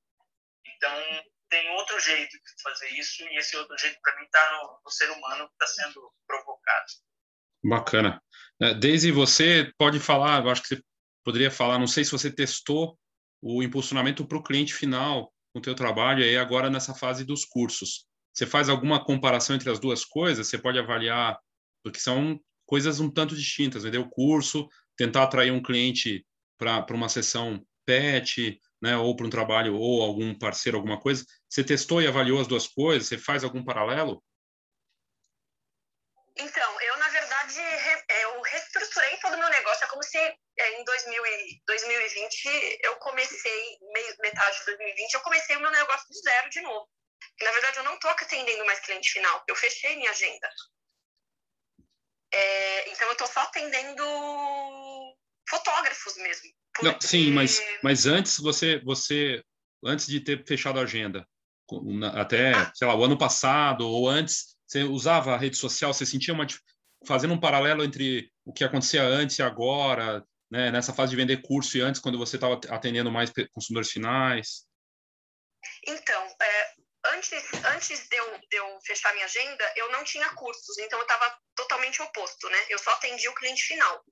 [0.64, 4.80] Então, tem outro jeito de fazer isso, e esse outro jeito, para mim, está no,
[4.82, 6.86] no, ser humano que está sendo provocado.
[7.62, 8.22] Bacana.
[8.62, 10.82] É, Daisy, você pode falar, eu acho que você
[11.22, 12.98] poderia falar, não sei se você testou
[13.42, 18.06] o impulsionamento para o cliente final o teu trabalho aí agora nessa fase dos cursos.
[18.32, 21.38] você faz alguma comparação entre as duas coisas, você pode avaliar,
[21.82, 26.24] porque são coisas um tanto distintas, vender o curso, tentar atrair um cliente
[26.56, 31.24] para uma sessão PET, né, ou para um trabalho ou algum parceiro, alguma coisa.
[31.48, 33.08] Você testou e avaliou as duas coisas?
[33.08, 34.22] Você faz algum paralelo?
[36.36, 37.58] Então, eu, na verdade,
[38.22, 39.79] eu reestruturei todo o meu negócio.
[40.00, 43.78] Como se é, em 2020 eu comecei,
[44.22, 46.88] metade de 2020, eu comecei o meu negócio do zero de novo.
[47.42, 50.48] Na verdade, eu não estou atendendo mais cliente final, eu fechei minha agenda.
[52.32, 54.02] É, então, eu estou só atendendo
[55.46, 56.50] fotógrafos mesmo.
[56.72, 56.90] Porque...
[56.90, 59.44] Não, sim, mas, mas antes você, você,
[59.84, 61.28] antes de ter fechado a agenda,
[62.14, 62.72] até, ah.
[62.74, 66.46] sei lá, o ano passado ou antes, você usava a rede social, você sentia uma
[67.06, 71.40] fazendo um paralelo entre o que acontecia antes e agora, né, nessa fase de vender
[71.42, 74.66] curso e antes quando você estava atendendo mais consumidores finais?
[75.86, 76.74] Então, é,
[77.14, 81.04] antes, antes de eu, de eu fechar minha agenda, eu não tinha cursos, então eu
[81.04, 82.58] estava totalmente oposto, né?
[82.68, 84.04] Eu só atendia o cliente final.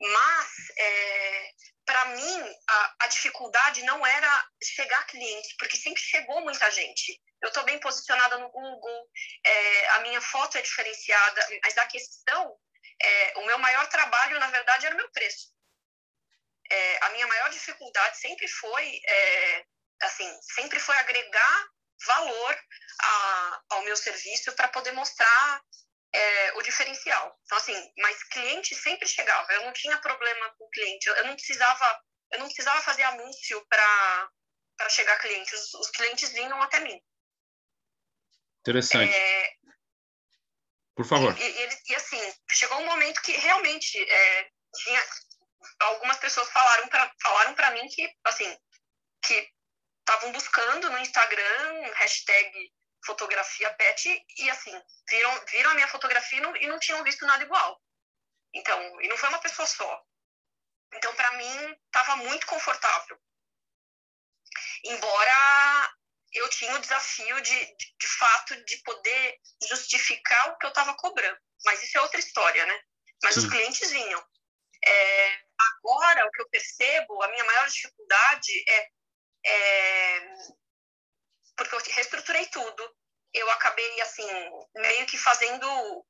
[0.00, 1.50] Mas, é,
[1.84, 7.20] para mim, a, a, dificuldade não era chegar cliente, porque sempre chegou muita gente.
[7.42, 9.10] Eu estou bem posicionada no Google,
[9.44, 12.56] é, a minha foto é diferenciada, mas a questão,
[13.00, 15.52] é, o meu maior trabalho, na verdade, era o meu preço.
[16.70, 19.64] É, a minha maior dificuldade sempre foi, é,
[20.02, 21.68] assim, sempre foi agregar
[22.06, 22.58] valor
[23.00, 25.62] a, ao meu serviço para poder mostrar
[26.12, 27.38] é, o diferencial.
[27.44, 29.52] Então, assim, mas cliente sempre chegava.
[29.52, 31.08] Eu não tinha problema com cliente.
[31.08, 32.00] Eu, não precisava,
[32.32, 34.30] eu não precisava fazer anúncio para
[34.76, 35.54] para chegar cliente.
[35.54, 37.00] Os, os, clientes vinham até mim.
[38.60, 39.14] Interessante.
[39.14, 39.54] É,
[40.94, 41.36] Por favor.
[41.38, 45.00] E, e, e, assim, chegou um momento que realmente é, tinha
[45.80, 48.58] algumas pessoas falaram para falaram para mim que assim
[49.24, 49.48] que
[50.00, 52.72] estavam buscando no Instagram hashtag
[53.04, 54.72] fotografia pet e assim,
[55.08, 57.80] viram, viram a minha fotografia e não, e não tinham visto nada igual.
[58.54, 60.02] Então, e não foi uma pessoa só.
[60.94, 63.18] Então, para mim, estava muito confortável.
[64.84, 65.94] Embora
[66.32, 70.94] eu tinha o desafio de, de, de fato, de poder justificar o que eu estava
[70.94, 71.38] cobrando.
[71.64, 72.80] Mas isso é outra história, né?
[73.22, 73.40] Mas Sim.
[73.40, 74.24] os clientes vinham.
[74.84, 78.88] É, agora, o que eu percebo, a minha maior dificuldade é,
[79.46, 80.20] é
[81.56, 82.96] porque eu reestruturei tudo.
[83.32, 84.28] Eu acabei, assim,
[84.74, 86.06] meio que fazendo.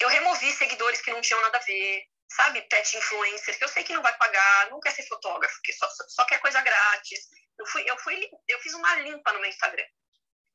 [0.00, 2.62] Eu removi seguidores que não tinham nada a ver, sabe?
[2.62, 5.88] Pet influencer, que eu sei que não vai pagar, não quer ser fotógrafo, que só,
[6.08, 7.28] só quer coisa grátis.
[7.58, 9.86] Eu, fui, eu, fui, eu fiz uma limpa no meu Instagram.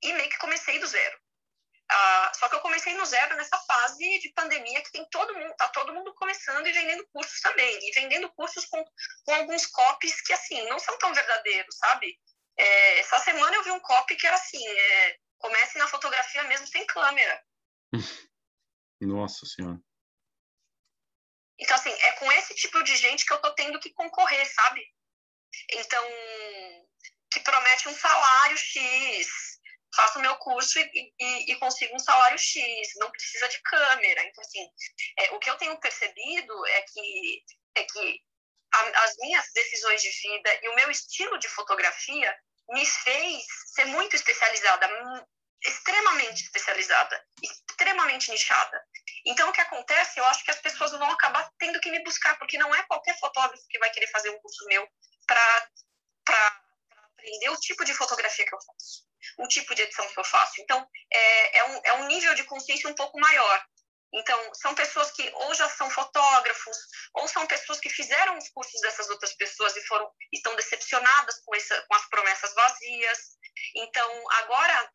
[0.02, 1.18] E meio que comecei do zero.
[1.90, 5.56] Uh, só que eu comecei no zero nessa fase de pandemia que tem todo mundo,
[5.56, 7.80] tá todo mundo começando e vendendo cursos também.
[7.82, 8.84] E vendendo cursos com,
[9.24, 12.20] com alguns copies que, assim, não são tão verdadeiros, sabe?
[12.58, 16.68] É, essa semana eu vi um copy que era assim, é, comece na fotografia mesmo
[16.68, 17.44] sem câmera.
[19.00, 19.80] Nossa Senhora.
[21.60, 24.86] Então, assim, é com esse tipo de gente que eu tô tendo que concorrer, sabe?
[25.72, 26.04] Então,
[27.32, 29.28] que promete um salário X,
[29.96, 34.24] faço o meu curso e, e, e, consigo um salário X, não precisa de câmera.
[34.24, 34.70] Então, assim,
[35.20, 37.44] é, o que eu tenho percebido é que,
[37.76, 38.22] é que
[38.74, 42.38] a, as minhas decisões de vida e o meu estilo de fotografia
[42.70, 44.90] me fez ser muito especializada,
[45.64, 48.84] extremamente especializada, extremamente nichada.
[49.26, 52.38] Então, o que acontece, eu acho que as pessoas vão acabar tendo que me buscar,
[52.38, 54.88] porque não é qualquer fotógrafo que vai querer fazer um curso meu
[55.28, 55.70] para
[57.18, 59.06] aprender o tipo de fotografia que eu faço,
[59.40, 60.62] o tipo de edição que eu faço.
[60.62, 63.66] Então, é, é, um, é um nível de consciência um pouco maior.
[64.14, 66.78] Então, são pessoas que ou já são fotógrafos,
[67.14, 71.54] ou são pessoas que fizeram os cursos dessas outras pessoas e foram estão decepcionadas com,
[71.56, 73.20] essa, com as promessas vazias.
[73.76, 74.92] Então, agora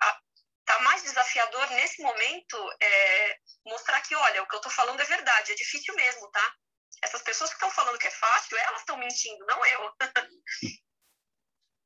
[0.61, 5.05] está mais desafiador nesse momento é, mostrar que, olha, o que eu estou falando é
[5.05, 6.55] verdade, é difícil mesmo, tá?
[7.03, 9.93] Essas pessoas que estão falando que é fácil, elas estão mentindo, não eu.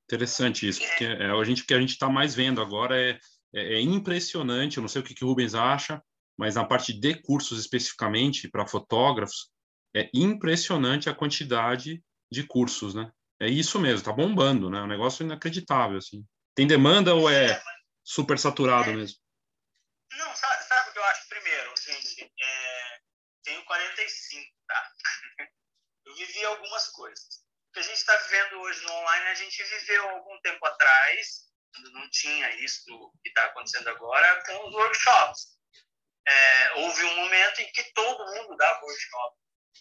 [0.04, 3.18] Interessante isso, porque é, a gente, o que a gente está mais vendo agora é,
[3.54, 6.00] é, é impressionante, eu não sei o que, que o Rubens acha,
[6.38, 9.50] mas na parte de cursos especificamente para fotógrafos,
[9.94, 13.10] é impressionante a quantidade de cursos, né?
[13.40, 14.78] É isso mesmo, tá bombando, né?
[14.78, 16.24] É um negócio inacreditável, assim.
[16.54, 17.60] Tem demanda ou é
[18.04, 19.18] super saturado mesmo?
[20.12, 21.28] Não, sabe, sabe o que eu acho?
[21.28, 22.98] Primeiro, gente, é,
[23.42, 24.52] tenho 45, tá?
[24.52, 24.55] Eu
[26.16, 27.44] vivi algumas coisas.
[27.68, 31.46] O que a gente está vivendo hoje no online, a gente viveu algum tempo atrás,
[31.74, 32.84] quando não tinha isso
[33.22, 35.56] que está acontecendo agora, com os workshops
[36.26, 39.36] é, houve um momento em que todo mundo dava workshop,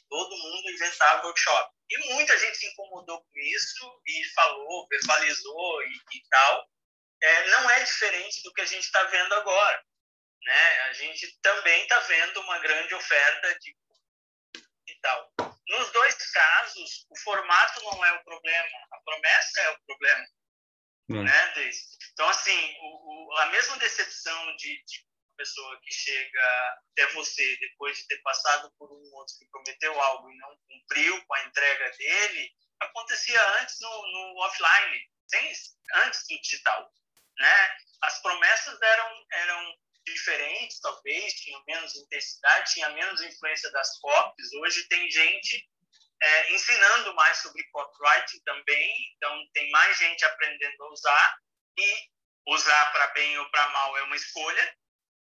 [0.09, 1.73] todo mundo inventava workshop.
[1.89, 6.69] E muita gente se incomodou com isso e falou, verbalizou e, e tal.
[7.21, 9.83] é, não é diferente do que a gente está vendo agora.
[10.43, 10.79] Né?
[10.81, 13.75] A gente também está vendo uma grande oferta de
[15.05, 15.55] e tal.
[15.67, 20.25] Nos dois casos, o formato não é o problema, a promessa é o problema.
[21.09, 21.23] Hum.
[21.23, 21.71] Né,
[22.13, 25.05] Então, assim, o, o, a mesma decepção de, de
[25.37, 30.31] pessoa que chega até você depois de ter passado por um outro que prometeu algo
[30.31, 35.53] e não cumpriu com a entrega dele, acontecia antes no, no offline, sem,
[36.05, 36.91] antes do digital.
[37.37, 37.77] Né?
[38.01, 44.53] As promessas eram, eram diferentes, talvez, tinham menos intensidade, tinha menos influência das copies.
[44.53, 45.67] Hoje tem gente
[46.21, 51.37] é, ensinando mais sobre copywriting também, então tem mais gente aprendendo a usar
[51.77, 52.09] e
[52.47, 54.77] usar para bem ou para mal é uma escolha,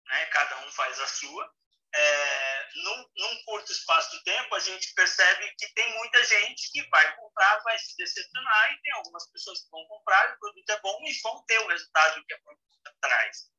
[0.08, 0.26] né?
[0.28, 1.54] cada um faz a sua.
[1.94, 6.88] É, num, num, curto espaço de tempo, a gente percebe que tem muita gente que
[6.89, 10.80] vai comprar, vai se decepcionar, e tem algumas pessoas que vão comprar, o produto é
[10.80, 13.52] bom e vão ter o resultado que a produto traz.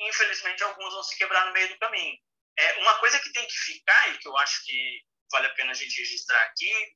[0.00, 2.16] Infelizmente, alguns vão se quebrar no meio do caminho.
[2.58, 5.70] É, uma coisa que tem que ficar, e que eu acho que vale a pena
[5.70, 6.94] a gente registrar aqui,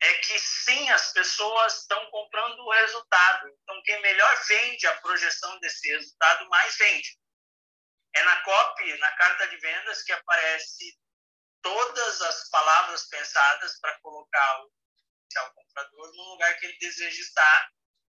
[0.00, 3.48] é que sim, as pessoas estão comprando o resultado.
[3.62, 7.18] Então, quem melhor vende a projeção desse resultado, mais vende.
[8.14, 10.96] É na copy, na carta de vendas, que aparece
[11.62, 14.70] todas as palavras pensadas para colocar o
[15.28, 17.70] potencial comprador no lugar que ele deseja estar.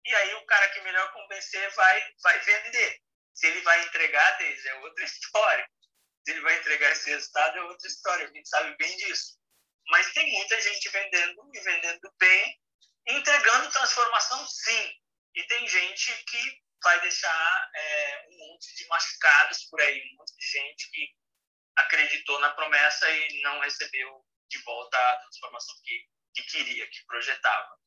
[0.06, 3.03] E aí o cara que melhor convencer vai, vai vender.
[3.34, 5.68] Se ele vai entregar, Deise, é outra história.
[6.26, 8.28] Se ele vai entregar esse resultado, é outra história.
[8.28, 9.38] A gente sabe bem disso.
[9.90, 12.62] Mas tem muita gente vendendo e vendendo bem,
[13.08, 14.94] entregando transformação, sim.
[15.36, 20.36] E tem gente que vai deixar é, um monte de machucados por aí, um monte
[20.38, 21.10] de gente que
[21.78, 27.83] acreditou na promessa e não recebeu de volta a transformação que, que queria, que projetava.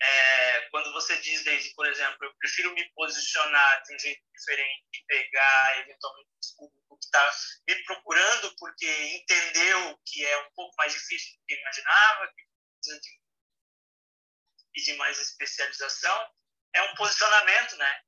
[0.00, 4.86] É, quando você diz, desde, por exemplo, eu prefiro me posicionar de um jeito diferente
[5.06, 7.36] pegar eventualmente o público que está
[7.68, 12.42] me procurando porque entendeu que é um pouco mais difícil do que imaginava, que
[12.80, 16.34] precisa de, de mais especialização,
[16.74, 18.02] é um posicionamento, né?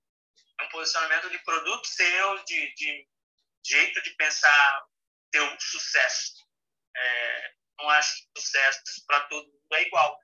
[0.61, 3.09] é um posicionamento de produto seu, de, de
[3.65, 4.87] jeito de pensar
[5.31, 6.47] teu sucesso.
[6.97, 10.19] É, não acho que sucesso para todo mundo é igual.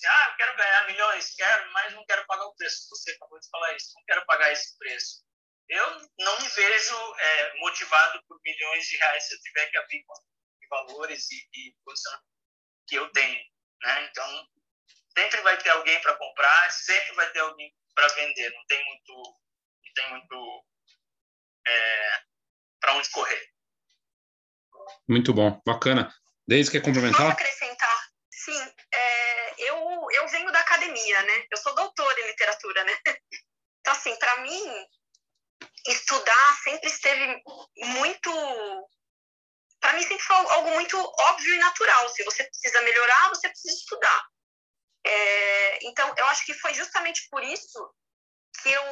[0.00, 2.88] Assim, ah, eu quero ganhar milhões, quero, mas não quero pagar o preço.
[2.90, 5.24] Você acabou de falar isso, não quero pagar esse preço.
[5.68, 5.86] Eu
[6.18, 10.04] não me vejo é, motivado por milhões de reais se eu tiver que abrir
[10.68, 12.26] valores e, e posicionamento
[12.86, 13.40] que eu tenho.
[13.82, 14.08] Né?
[14.10, 14.48] Então,
[15.16, 19.12] sempre vai ter alguém para comprar, sempre vai ter alguém para vender, não tem muito,
[19.84, 20.64] não tem muito
[21.66, 22.22] é,
[22.80, 23.50] para onde correr.
[25.08, 26.12] Muito bom, bacana.
[26.46, 27.20] Desde quer complementar?
[27.20, 28.10] Posso acrescentar?
[28.30, 31.46] Sim, é, eu, eu venho da academia, né?
[31.50, 32.98] Eu sou doutora em literatura, né?
[33.80, 34.86] Então, assim, para mim,
[35.88, 37.42] estudar sempre esteve
[37.76, 38.30] muito.
[39.80, 42.08] Para mim, sempre foi algo muito óbvio e natural.
[42.10, 44.22] Se você precisa melhorar, você precisa estudar.
[45.06, 47.90] É, então, eu acho que foi justamente por isso
[48.62, 48.82] que eu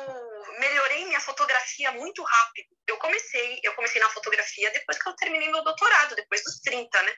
[0.58, 2.68] melhorei minha fotografia muito rápido.
[2.86, 7.02] Eu comecei, eu comecei na fotografia depois que eu terminei meu doutorado, depois dos 30,
[7.02, 7.14] né?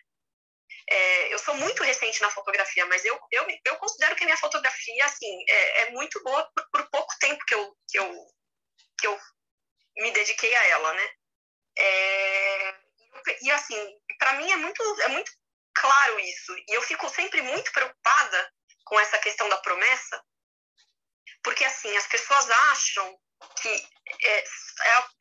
[0.89, 4.37] É, eu sou muito recente na fotografia, mas eu, eu, eu considero que a minha
[4.37, 8.27] fotografia, assim, é, é muito boa por, por, pouco tempo que eu, que, eu,
[8.99, 9.19] que eu
[9.99, 11.09] me dediquei a ela, né?
[11.79, 12.75] É,
[13.43, 15.31] e, assim, para mim é muito, é muito
[15.75, 16.53] claro isso.
[16.69, 18.53] E eu fico sempre muito preocupada
[18.85, 20.23] com essa questão da promessa,
[21.43, 23.19] porque assim, as pessoas acham
[23.63, 24.45] que é, é,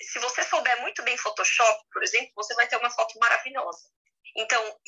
[0.01, 3.89] se você souber muito bem Photoshop, por exemplo, você vai ter uma foto maravilhosa.
[4.35, 4.79] Então,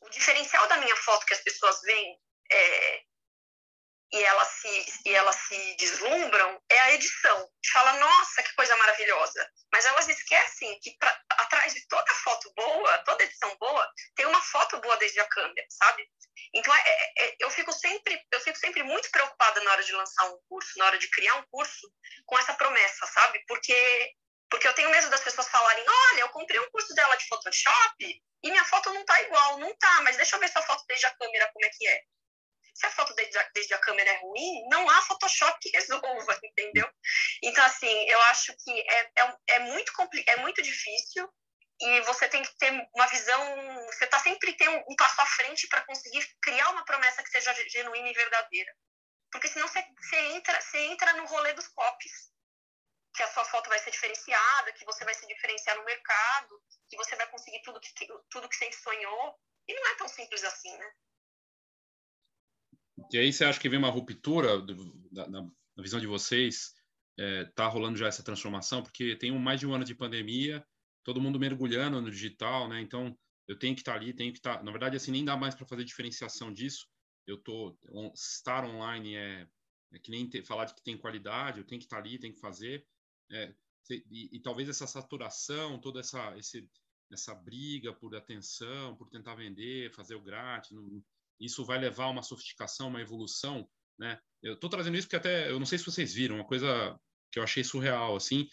[0.00, 2.18] o diferencial da minha foto que as pessoas veem
[2.50, 3.02] é,
[4.12, 7.50] e elas se e elas se deslumbram é a edição.
[7.72, 9.50] Fala, nossa, que coisa maravilhosa.
[9.72, 14.40] Mas elas esquecem que pra, atrás de toda foto boa, toda edição boa, tem uma
[14.40, 16.08] foto boa desde a câmera, sabe?
[16.54, 19.92] Então é, é, é, eu fico sempre eu fico sempre muito preocupada na hora de
[19.92, 21.92] lançar um curso, na hora de criar um curso
[22.24, 23.44] com essa promessa, sabe?
[23.46, 24.14] Porque
[24.50, 28.22] porque eu tenho medo das pessoas falarem, olha, eu comprei um curso dela de Photoshop
[28.42, 31.06] e minha foto não tá igual, não tá, mas deixa eu ver sua foto desde
[31.06, 32.02] a câmera como é que é
[32.78, 36.38] se a foto desde a, desde a câmera é ruim, não há Photoshop que resolva,
[36.44, 36.88] entendeu?
[37.42, 39.92] Então, assim, eu acho que é, é, é muito
[40.26, 41.28] é muito difícil
[41.80, 45.26] e você tem que ter uma visão, você tá sempre tem um, um passo à
[45.26, 48.72] frente para conseguir criar uma promessa que seja genuína e verdadeira.
[49.30, 52.30] Porque senão você, você, entra, você entra no rolê dos copies.
[53.18, 56.96] Que a sua foto vai ser diferenciada, que você vai se diferenciar no mercado, que
[56.96, 59.34] você vai conseguir tudo que, tudo que você sonhou.
[59.66, 60.92] E não é tão simples assim, né?
[63.12, 64.64] E aí você acha que vem uma ruptura,
[65.10, 66.74] na, na visão de vocês,
[67.18, 70.64] é, rolando já essa transformação, porque tem um, mais de um ano de pandemia,
[71.02, 72.80] todo mundo mergulhando no digital, né?
[72.80, 74.58] Então, eu tenho que estar tá ali, tenho que estar.
[74.58, 74.62] Tá...
[74.62, 76.86] Na verdade, assim, nem dá mais para fazer diferenciação disso.
[77.26, 77.76] Eu tô
[78.14, 79.48] estar online é,
[79.92, 81.58] é que nem ter, falar de que tem qualidade.
[81.58, 82.86] Eu tenho que estar tá ali, tenho que fazer.
[83.30, 83.54] É,
[83.90, 86.68] e, e, talvez essa saturação, toda essa esse,
[87.10, 91.02] essa briga por atenção, por tentar vender, fazer o grátis, não,
[91.40, 93.68] isso vai levar a uma sofisticação, uma evolução,
[93.98, 94.18] né?
[94.42, 96.98] Eu estou trazendo isso porque até eu não sei se vocês viram uma coisa
[97.32, 98.46] que eu achei surreal, assim,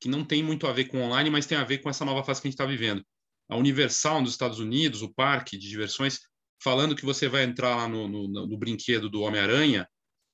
[0.00, 2.24] que não tem muito a ver com online, mas tem a ver com essa nova
[2.24, 3.04] fase que a gente está vivendo.
[3.48, 6.20] A Universal nos Estados Unidos, o parque de diversões,
[6.62, 9.88] falando que você vai entrar lá no, no, no brinquedo do Homem-Aranha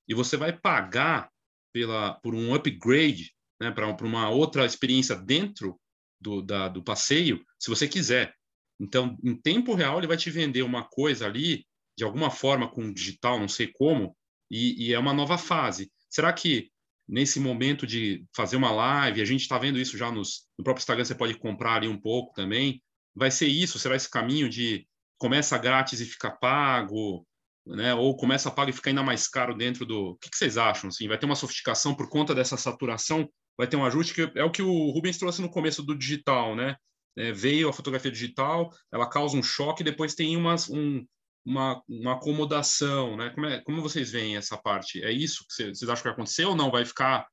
[0.07, 1.31] e você vai pagar
[1.73, 5.79] pela, por um upgrade, né, para uma outra experiência dentro
[6.21, 8.35] do, da, do passeio, se você quiser.
[8.81, 12.93] Então, em tempo real, ele vai te vender uma coisa ali, de alguma forma, com
[12.93, 14.17] digital, não sei como,
[14.51, 15.91] e, e é uma nova fase.
[16.09, 16.71] Será que
[17.09, 20.83] nesse momento de fazer uma live, a gente está vendo isso já nos, no próprio
[20.83, 22.83] Instagram, você pode comprar ali um pouco também.
[23.15, 23.79] Vai ser isso?
[23.79, 24.87] Será esse caminho de
[25.17, 27.27] começa grátis e fica pago,
[27.67, 27.95] né?
[27.95, 30.11] Ou começa pago e fica ainda mais caro dentro do.
[30.11, 30.89] O que, que vocês acham?
[30.89, 33.29] Assim, vai ter uma sofisticação por conta dessa saturação?
[33.59, 36.55] Vai ter um ajuste que é o que o Rubens trouxe no começo do digital,
[36.55, 36.77] né?
[37.17, 41.05] É, veio a fotografia digital, ela causa um choque, depois tem umas, um,
[41.45, 43.31] uma, uma acomodação, né?
[43.31, 45.03] Como, é, como vocês veem essa parte?
[45.03, 46.71] É isso que vocês, acham que vai acontecer ou não?
[46.71, 47.27] Vai ficar,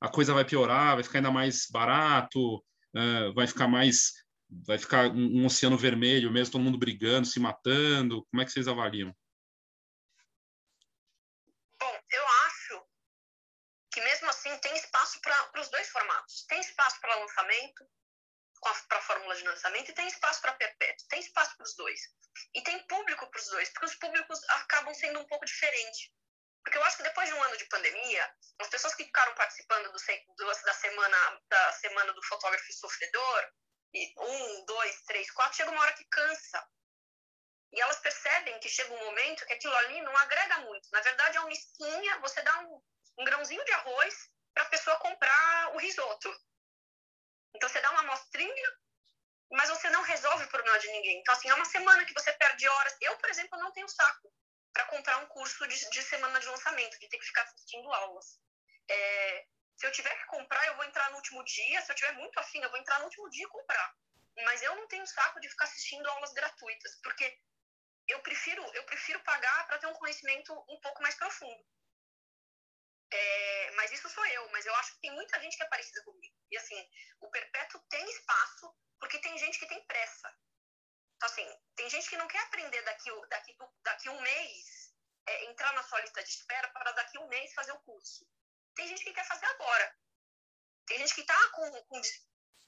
[0.00, 4.14] a coisa vai piorar, vai ficar ainda mais barato, uh, vai ficar mais,
[4.66, 8.26] vai ficar um, um, oceano vermelho mesmo, todo mundo brigando, se matando?
[8.30, 9.14] Como é que vocês avaliam?
[11.80, 12.22] Bom, eu
[14.48, 16.44] assim tem espaço para os dois formatos.
[16.46, 17.86] Tem espaço para lançamento,
[18.88, 22.00] para a fórmula de lançamento e tem espaço para perpétuo, tem espaço para os dois.
[22.54, 26.10] E tem público para os dois, porque os públicos acabam sendo um pouco diferentes.
[26.64, 29.92] Porque eu acho que depois de um ano de pandemia, as pessoas que ficaram participando
[29.92, 29.98] do,
[30.36, 33.52] do, da, semana, da semana do fotógrafo sofredor,
[33.94, 36.68] e um, dois, três, quatro, chega uma hora que cansa.
[37.72, 40.88] E elas percebem que chega um momento que aquilo ali não agrega muito.
[40.90, 42.82] Na verdade, é uma esquinha, você dá um,
[43.18, 46.34] um grãozinho de arroz para a pessoa comprar o risoto.
[47.54, 48.78] Então você dá uma amostrinha,
[49.50, 51.18] mas você não resolve o problema de ninguém.
[51.20, 52.96] Então, assim, é uma semana que você perde horas.
[53.00, 54.32] Eu, por exemplo, não tenho saco
[54.72, 58.38] para comprar um curso de, de, semana de lançamento, de ter que ficar assistindo aulas.
[58.88, 59.46] É,
[59.76, 61.80] se eu tiver que comprar, eu vou entrar no último dia.
[61.82, 63.94] Se eu tiver muito afim, eu vou entrar no último dia e comprar.
[64.44, 67.38] Mas eu não tenho saco de ficar assistindo aulas gratuitas, porque
[68.08, 71.64] eu prefiro, eu prefiro pagar para ter um conhecimento um pouco mais profundo.
[73.10, 76.02] É, mas isso sou eu, mas eu acho que tem muita gente que é parecida
[76.04, 76.36] comigo.
[76.50, 76.90] E assim,
[77.20, 80.34] o perpétuo tem espaço porque tem gente que tem pressa.
[81.16, 84.94] Então, assim, tem gente que não quer aprender daqui, daqui, daqui um mês,
[85.26, 88.26] é, entrar na sua lista de espera para daqui um mês fazer o curso.
[88.74, 89.96] Tem gente que quer fazer agora.
[90.86, 92.00] Tem gente que está com, com,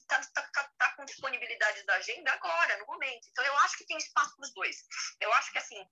[0.08, 3.28] tá, tá, tá, tá, com disponibilidade da agenda agora, no momento.
[3.28, 4.84] Então, eu acho que tem espaço para os dois.
[5.20, 5.88] Eu acho que, assim,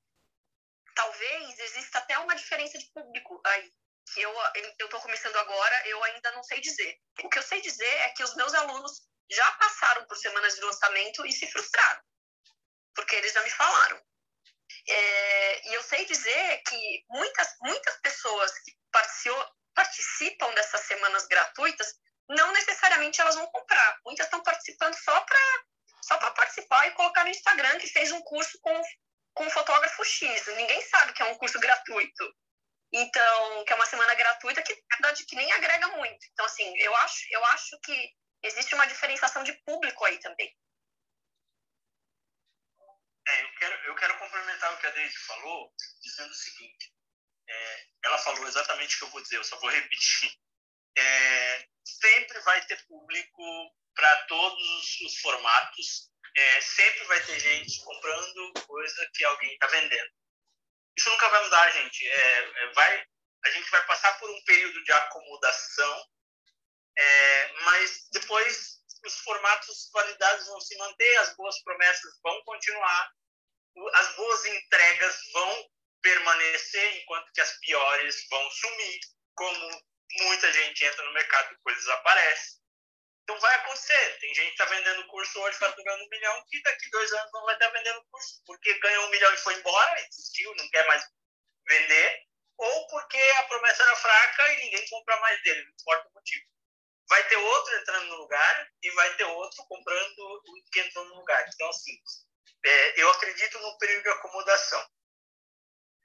[0.94, 3.72] talvez exista até uma diferença de público aí
[4.16, 4.34] eu
[4.80, 6.98] estou começando agora, eu ainda não sei dizer.
[7.22, 8.92] O que eu sei dizer é que os meus alunos
[9.30, 12.02] já passaram por semanas de lançamento e se frustraram,
[12.94, 14.02] porque eles já me falaram.
[14.88, 18.72] É, e eu sei dizer que muitas, muitas pessoas que
[19.74, 21.94] participam dessas semanas gratuitas,
[22.28, 23.98] não necessariamente elas vão comprar.
[24.04, 25.38] Muitas estão participando só para
[26.02, 28.82] só participar e colocar no Instagram que fez um curso com,
[29.34, 30.46] com fotógrafo X.
[30.56, 32.34] Ninguém sabe que é um curso gratuito.
[32.93, 36.26] Então, que é uma semana gratuita que, na verdade, que nem agrega muito.
[36.32, 38.12] Então, assim, eu acho, eu acho que
[38.43, 40.57] existe uma diferenciação de público aí também.
[43.26, 45.70] É, eu quero, eu quero complementar o que a Deise falou,
[46.03, 46.93] dizendo o seguinte.
[47.47, 50.32] É, ela falou exatamente o que eu vou dizer, eu só vou repetir.
[50.97, 58.53] É, sempre vai ter público para todos os formatos, é, sempre vai ter gente comprando
[58.66, 60.18] coisa que alguém está vendendo.
[60.99, 62.09] Isso nunca vai mudar, gente.
[62.09, 63.05] É, é, vai,
[63.44, 66.05] a gente vai passar por um período de acomodação,
[66.99, 73.12] é, mas depois os formatos validados vão se manter, as boas promessas vão continuar,
[73.94, 75.70] as boas entregas vão
[76.03, 78.99] permanecer, enquanto que as piores vão sumir,
[79.36, 79.82] como
[80.22, 82.59] muita gente entra no mercado e coisas aparecem.
[83.29, 84.18] Então vai acontecer.
[84.20, 87.45] Tem gente que está vendendo curso hoje faturando um milhão que daqui dois anos não
[87.45, 91.05] vai estar vendendo curso porque ganhou um milhão e foi embora, desistiu, não quer mais
[91.68, 92.22] vender,
[92.57, 96.47] ou porque a promessa era fraca e ninguém compra mais dele, não importa o motivo.
[97.07, 101.16] Vai ter outro entrando no lugar e vai ter outro comprando o que entrou no
[101.16, 101.47] lugar.
[101.53, 101.93] Então, assim,
[102.64, 104.91] é, eu acredito no período de acomodação.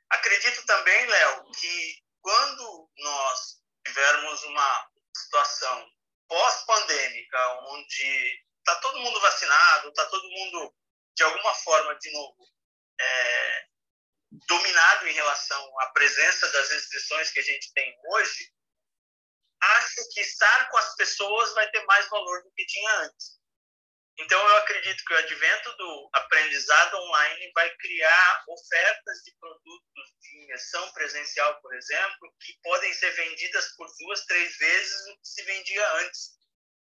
[0.10, 5.90] Acredito também, Léo, que quando nós tivermos uma situação
[6.28, 10.76] pós-pandêmica, onde está todo mundo vacinado, está todo mundo,
[11.16, 12.48] de alguma forma, de novo,
[13.00, 13.66] é,
[14.48, 18.52] dominado em relação à presença das restrições que a gente tem hoje,
[19.62, 23.40] acho que estar com as pessoas vai ter mais valor do que tinha antes.
[24.20, 30.44] Então, eu acredito que o advento do aprendizado online vai criar ofertas de produtos de
[30.44, 35.44] imersão presencial, por exemplo, que podem ser vendidas por duas, três vezes o que se
[35.44, 36.32] vendia antes.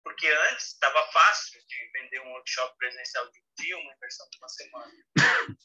[0.05, 4.39] Porque antes estava fácil de vender um workshop presencial de um dia, uma imersão de
[4.39, 4.93] uma semana.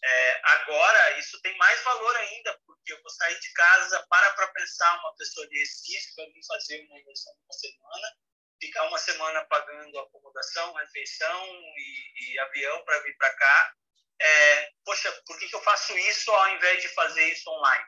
[0.03, 4.47] É, agora, isso tem mais valor ainda, porque eu vou sair de casa, para para
[4.49, 8.18] pensar uma pessoa de Recife, para vir fazer uma imersão de uma semana,
[8.59, 11.45] ficar uma semana pagando acomodação, refeição
[11.77, 13.73] e, e avião para vir para cá.
[14.19, 17.85] É, poxa, por que, que eu faço isso ao invés de fazer isso online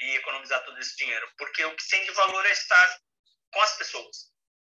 [0.00, 1.30] e economizar todo esse dinheiro?
[1.38, 2.98] Porque o que tem de valor é estar
[3.52, 4.16] com as pessoas,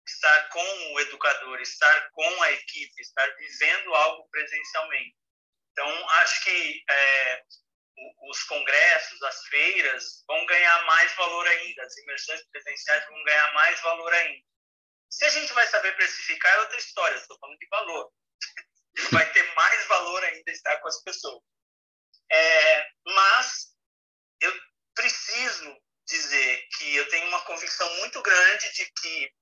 [0.08, 5.16] estar com o educador, estar com a equipe, estar vivendo algo presencialmente.
[5.72, 7.44] Então, acho que é,
[8.30, 13.80] os congressos, as feiras vão ganhar mais valor ainda, as imersões presenciais vão ganhar mais
[13.82, 14.50] valor ainda.
[15.10, 18.12] Se a gente vai saber precificar, é outra história, estou falando de valor.
[19.12, 21.42] Vai ter mais valor ainda estar com as pessoas.
[22.32, 23.76] É, mas
[24.42, 24.54] eu
[24.94, 29.34] preciso dizer que eu tenho uma convicção muito grande de que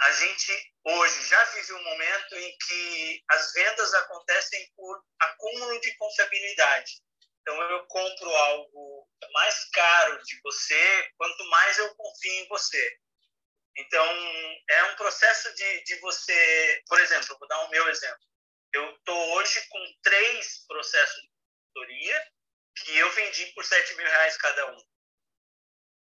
[0.00, 5.94] a gente hoje já vive um momento em que as vendas acontecem por acúmulo de
[5.96, 7.02] confiabilidade.
[7.40, 12.98] Então eu compro algo mais caro de você, quanto mais eu confio em você.
[13.76, 14.06] Então,
[14.68, 18.24] é um processo de, de você, por exemplo, vou dar o um meu exemplo.
[18.72, 22.32] Eu estou hoje com três processos de consultoria
[22.76, 24.78] que eu vendi por 7 mil reais cada um.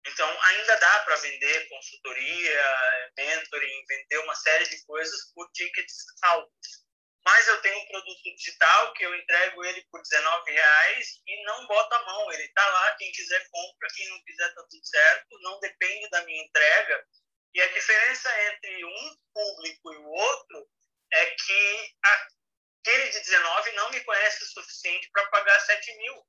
[0.05, 6.87] Então, ainda dá para vender consultoria, mentoring, vender uma série de coisas por tickets altos.
[7.25, 11.67] Mas eu tenho um produto digital que eu entrego ele por 19 reais e não
[11.67, 12.31] boto a mão.
[12.31, 15.39] Ele está lá, quem quiser compra, quem não quiser está tudo certo.
[15.41, 17.05] Não depende da minha entrega
[17.53, 20.69] e a diferença entre um público e o outro
[21.13, 26.27] é que aquele de 19 não me conhece o suficiente para pagar 7 mil.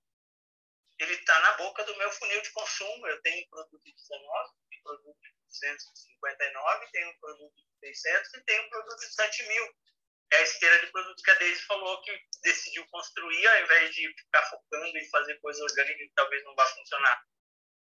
[0.99, 3.07] Ele está na boca do meu funil de consumo.
[3.07, 8.71] Eu tenho produto de 19, tenho produto de 259, tenho produto de 600 e tenho
[8.71, 9.75] produto de 7 mil.
[10.31, 14.15] É a esteira de produtos que a Deise falou que decidiu construir ao invés de
[14.15, 17.25] ficar focando em fazer coisa orgânica que talvez não vá funcionar.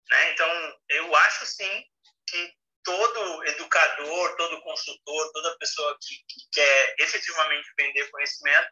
[0.10, 0.32] Né?
[0.32, 1.86] Então, eu acho sim
[2.28, 2.56] que
[2.88, 8.70] todo educador, todo consultor, toda pessoa que, que, quer efetivamente vender conhecimento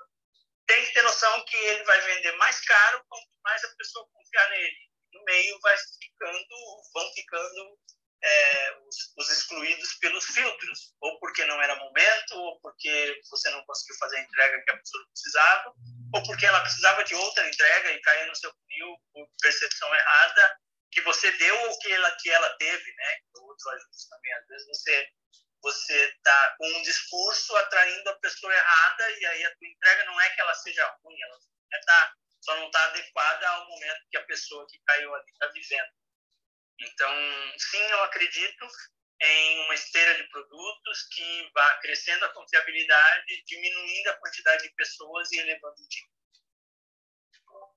[0.65, 4.49] tem que ter noção que ele vai vender mais caro quanto mais a pessoa confiar
[4.51, 4.77] nele.
[5.11, 6.47] No meio vai ficando,
[6.93, 7.77] vão ficando
[8.23, 13.65] é, os, os, excluídos pelos filtros, ou porque não era momento, ou porque você não
[13.65, 15.73] conseguiu fazer a entrega que a pessoa precisava,
[16.13, 20.57] ou porque ela precisava de outra entrega e caiu no seu funil por percepção errada,
[20.95, 23.19] que você deu ou que ela, que ela teve, né?
[23.35, 24.33] Outro ajuste também.
[24.33, 25.09] Às vezes você
[25.61, 30.21] você está com um discurso atraindo a pessoa errada e aí a tua entrega não
[30.21, 31.39] é que ela seja ruim, ela
[31.87, 35.89] tá, só não está adequada ao momento que a pessoa que caiu ali está vivendo.
[36.79, 37.11] Então,
[37.57, 38.67] sim, eu acredito
[39.21, 45.31] em uma esteira de produtos que vá crescendo a confiabilidade, diminuindo a quantidade de pessoas
[45.31, 46.14] e elevando o time.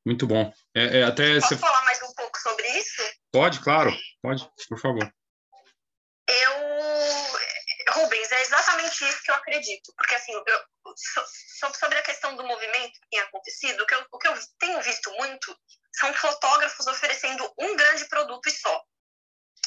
[0.09, 0.51] Muito bom.
[0.75, 1.59] É, é até Posso você...
[1.59, 3.03] falar mais um pouco sobre isso?
[3.31, 3.95] Pode, claro.
[4.23, 5.15] Pode, por favor.
[6.27, 6.53] Eu,
[7.93, 9.93] Rubens, é exatamente isso que eu acredito.
[9.95, 10.65] Porque, assim, eu,
[11.75, 14.81] sobre a questão do movimento que tem acontecido, o que, eu, o que eu tenho
[14.81, 15.55] visto muito
[15.93, 18.83] são fotógrafos oferecendo um grande produto e só.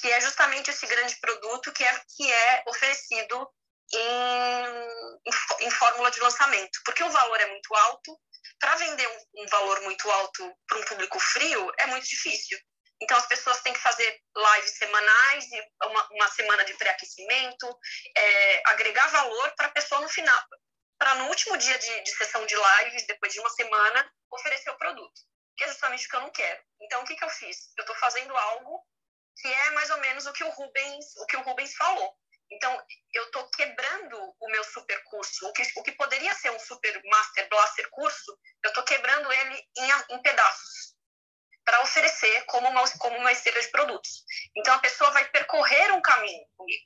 [0.02, 3.48] Que é justamente esse grande produto que é, que é oferecido
[3.94, 6.80] em, em, em fórmula de lançamento.
[6.84, 8.20] Porque o valor é muito alto
[8.60, 12.58] para vender um, valor muito alto para um público frio é muito difícil.
[13.02, 15.46] Então, as pessoas têm que fazer lives semanais,
[15.86, 17.80] uma, uma semana de pré-aquecimento,
[18.16, 20.40] é, agregar valor para a pessoa no final,
[21.00, 24.78] para no último dia de, de, sessão de lives, depois de uma semana, oferecer o
[24.78, 25.20] produto,
[25.58, 26.64] que é justamente o que eu não quero.
[26.82, 27.58] Então, o que, que eu fiz?
[27.76, 28.86] Eu estou fazendo algo
[29.38, 32.16] que é mais ou menos o que o Rubens, o que o Rubens falou.
[32.52, 36.60] Então, eu estou quebrando o meu super curso, o que, o que poderia ser um
[36.60, 40.94] super master blaster curso, eu estou quebrando ele em, em pedaços
[41.64, 44.26] para oferecer como uma, como uma esteira de produtos.
[44.58, 46.86] Então, a pessoa vai percorrer um caminho comigo.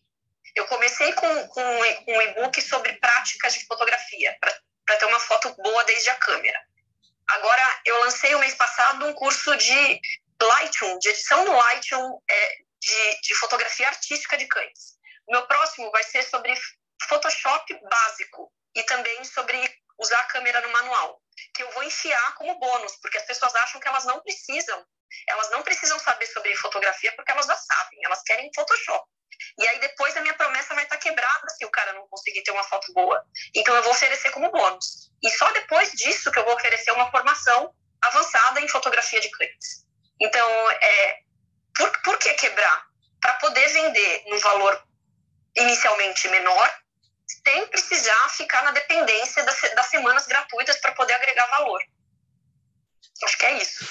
[0.53, 5.83] Eu comecei com, com um e-book sobre práticas de fotografia, para ter uma foto boa
[5.85, 6.61] desde a câmera.
[7.27, 9.99] Agora, eu lancei o mês passado um curso de
[10.39, 14.95] Lightroom, de edição no Lightroom é, de, de fotografia artística de cães
[15.27, 16.53] Meu próximo vai ser sobre
[17.07, 19.57] Photoshop básico e também sobre
[19.97, 21.21] usar a câmera no manual,
[21.53, 24.85] que eu vou enfiar como bônus, porque as pessoas acham que elas não precisam.
[25.27, 29.07] Elas não precisam saber sobre fotografia porque elas já sabem, elas querem Photoshop.
[29.57, 32.51] E aí depois a minha promessa vai estar quebrada se o cara não conseguir ter
[32.51, 33.23] uma foto boa.
[33.53, 35.11] Então eu vou oferecer como bônus.
[35.23, 39.85] E só depois disso que eu vou oferecer uma formação avançada em fotografia de clientes.
[40.19, 41.19] Então, é,
[41.75, 42.85] por, por que quebrar?
[43.21, 44.84] Para poder vender no valor
[45.55, 46.69] inicialmente menor,
[47.25, 51.81] sem precisar ficar na dependência das, das semanas gratuitas para poder agregar valor.
[53.23, 53.87] Acho que é isso.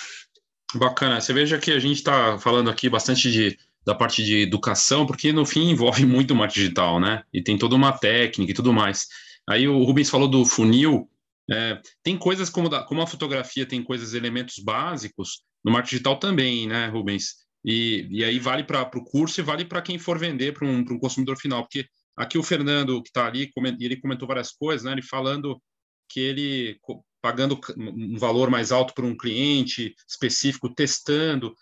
[0.74, 1.20] Bacana.
[1.20, 5.32] Você veja que a gente está falando aqui bastante de da parte de educação, porque
[5.32, 7.22] no fim envolve muito marketing digital, né?
[7.32, 9.06] E tem toda uma técnica e tudo mais.
[9.48, 11.08] Aí o Rubens falou do funil.
[11.50, 16.18] É, tem coisas como, da, como a fotografia tem coisas, elementos básicos, no marketing digital
[16.18, 17.43] também, né, Rubens?
[17.64, 20.80] E, e aí vale para o curso e vale para quem for vender para um,
[20.80, 21.86] um consumidor final, porque
[22.16, 23.50] aqui o Fernando, que está ali,
[23.80, 24.92] ele comentou várias coisas, né?
[24.92, 25.60] Ele falando
[26.08, 26.78] que ele
[27.22, 31.54] pagando um valor mais alto para um cliente específico, testando.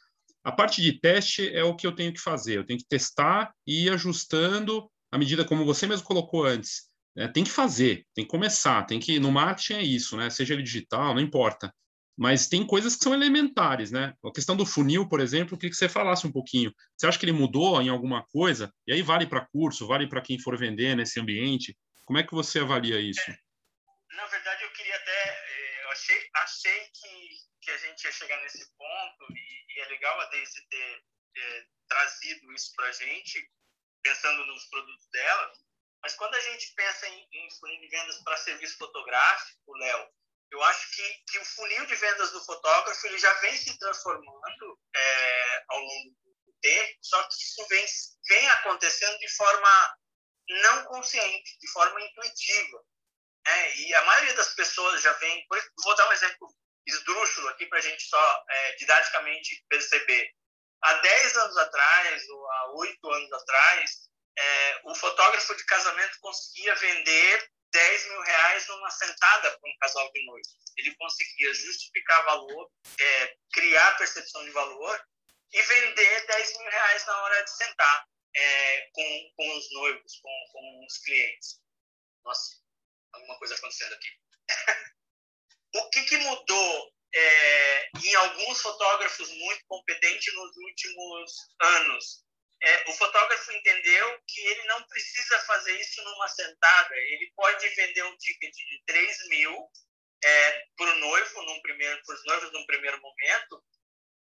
[0.42, 2.58] A parte de teste é o que eu tenho que fazer.
[2.58, 6.90] Eu tenho que testar e ir ajustando à medida como você mesmo colocou antes.
[7.16, 10.30] É, tem que fazer, tem que começar, tem que no marketing é isso, né?
[10.30, 11.72] Seja ele digital, não importa.
[12.16, 14.14] Mas tem coisas que são elementares, né?
[14.24, 16.72] A questão do funil, por exemplo, queria que você falasse um pouquinho.
[16.96, 18.72] Você acha que ele mudou em alguma coisa?
[18.86, 21.76] E aí vale para curso, vale para quem for vender nesse ambiente?
[22.04, 23.30] Como é que você avalia isso?
[23.30, 23.36] É,
[24.16, 27.28] na verdade, eu queria até, é, eu achei, achei que,
[27.62, 31.04] que a gente ia chegar nesse ponto e e é legal a Daisy ter
[31.36, 33.50] é, trazido isso para a gente,
[34.02, 35.52] pensando nos produtos dela.
[36.02, 40.08] Mas quando a gente pensa em, em funil de vendas para serviço fotográfico, Léo,
[40.52, 44.78] eu acho que, que o funil de vendas do fotógrafo ele já vem se transformando
[44.94, 46.10] é, ao longo
[46.46, 47.86] do tempo, só que isso vem,
[48.28, 49.96] vem acontecendo de forma
[50.48, 52.84] não consciente, de forma intuitiva.
[53.46, 55.46] É, e a maioria das pessoas já vem.
[55.82, 56.48] Vou dar um exemplo
[56.86, 60.30] esdrúxulo aqui para a gente só é, didaticamente perceber.
[60.82, 63.90] Há 10 anos atrás, ou há 8 anos atrás,
[64.36, 70.12] é, o fotógrafo de casamento conseguia vender 10 mil reais numa sentada para um casal
[70.12, 70.50] de noite.
[70.76, 72.70] Ele conseguia justificar valor,
[73.00, 75.08] é, criar percepção de valor
[75.52, 80.44] e vender 10 mil reais na hora de sentar é, com, com os noivos, com,
[80.52, 81.60] com os clientes.
[82.24, 82.56] Nossa,
[83.12, 84.08] alguma coisa acontecendo aqui.
[85.74, 92.24] O que, que mudou é, em alguns fotógrafos muito competentes nos últimos anos?
[92.64, 96.94] É, o fotógrafo entendeu que ele não precisa fazer isso numa sentada.
[96.94, 99.68] Ele pode vender um ticket de 3 mil
[100.24, 103.64] é, para o noivo, num primeiro, para os noivos num primeiro momento,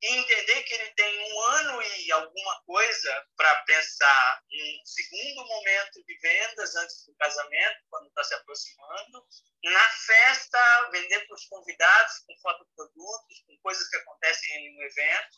[0.02, 6.04] e entender que ele tem um ano e alguma coisa para pensar um segundo momento
[6.06, 9.26] de vendas antes do casamento, quando está se aproximando,
[9.64, 15.38] na festa, vender para os convidados com fotoprodutos, com coisas que acontecem no evento,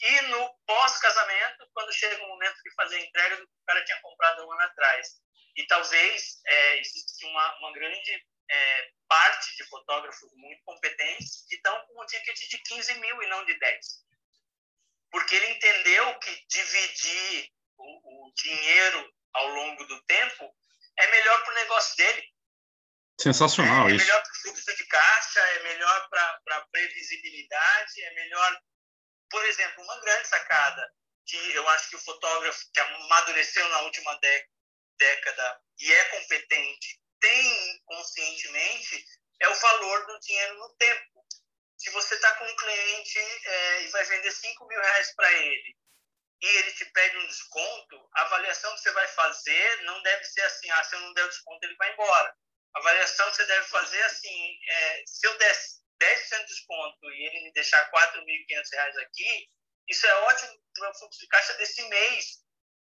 [0.00, 3.84] e no pós-casamento, quando chega o momento de fazer a entrega do que o cara
[3.84, 5.08] tinha comprado um ano atrás.
[5.56, 11.86] E talvez é, existe uma, uma grande é, parte de fotógrafos muito competentes que estão
[11.86, 13.86] com um ticket de 15 mil e não de 10.
[15.10, 20.54] Porque ele entendeu que dividir o, o dinheiro ao longo do tempo
[20.98, 22.36] é melhor para o negócio dele.
[23.20, 24.04] Sensacional é, isso.
[24.04, 28.60] É melhor para o fluxo de caixa, é melhor para a previsibilidade, é melhor.
[29.30, 30.92] Por exemplo, uma grande sacada
[31.26, 34.18] que eu acho que o fotógrafo que amadureceu na última
[34.98, 39.04] década e é competente tem conscientemente
[39.40, 41.26] é o valor do dinheiro no tempo.
[41.76, 45.76] Se você está com um cliente é, e vai vender 5 mil reais para ele
[46.40, 50.42] e ele te pede um desconto, a avaliação que você vai fazer não deve ser
[50.42, 52.34] assim, ah, se eu não der o desconto, ele vai embora.
[52.74, 55.56] A avaliação que você deve fazer é assim, é, se eu der
[55.98, 59.48] 10% de desconto e ele me deixar 4.500 reais aqui,
[59.88, 62.45] isso é ótimo para o fluxo de caixa desse mês,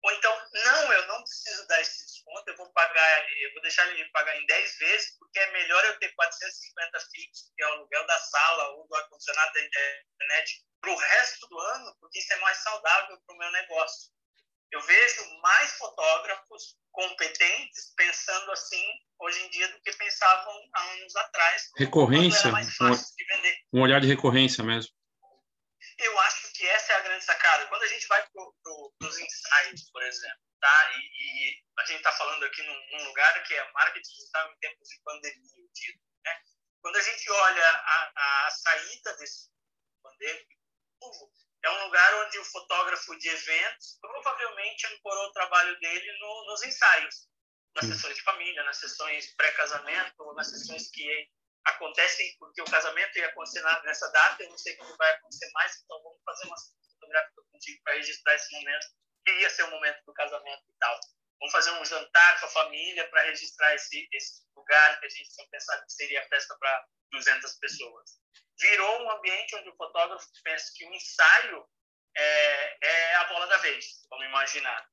[0.07, 3.85] ou então, não, eu não preciso dar esse desconto, eu vou pagar, eu vou deixar
[3.89, 7.73] ele pagar em 10 vezes, porque é melhor eu ter 450 fixos, que é o
[7.73, 12.31] aluguel da sala ou do ar-condicionado da internet, para o resto do ano, porque isso
[12.31, 14.09] é mais saudável para o meu negócio.
[14.71, 18.85] Eu vejo mais fotógrafos competentes pensando assim
[19.19, 21.69] hoje em dia do que pensavam há anos atrás.
[21.75, 24.96] Recorrência, um, um olhar de recorrência mesmo.
[25.99, 27.65] Eu acho que essa é a grande sacada.
[27.67, 30.91] Quando a gente vai para pro, os insights, por exemplo, tá?
[30.91, 34.59] E, e a gente está falando aqui num, num, lugar que é marketing digital em
[34.59, 36.41] tempos de pandemia, eu digo, né?
[36.81, 39.49] Quando a gente olha a, a saída desse
[40.03, 40.57] pandêmico,
[41.63, 46.63] é um lugar onde o fotógrafo de eventos provavelmente ancorou o trabalho dele no, nos
[46.63, 47.27] ensaios,
[47.75, 51.29] nas sessões de família, nas sessões pré-casamento, nas sessões que
[51.67, 55.75] acontecem, porque o casamento ia acontecer nessa data, eu não sei como vai acontecer mais,
[55.83, 56.55] então vamos fazer uma
[56.93, 58.87] fotográfica contigo para registrar esse momento,
[59.25, 60.99] que ia ser o momento do casamento e tal.
[61.39, 65.29] Vamos fazer um jantar com a família para registrar esse, esse lugar que a gente
[65.29, 68.11] tinha pensado que seria festa para 200 pessoas.
[68.59, 71.67] Virou um ambiente onde o fotógrafo pensa que o ensaio
[72.15, 74.89] é, é a bola da vez, vamos imaginar.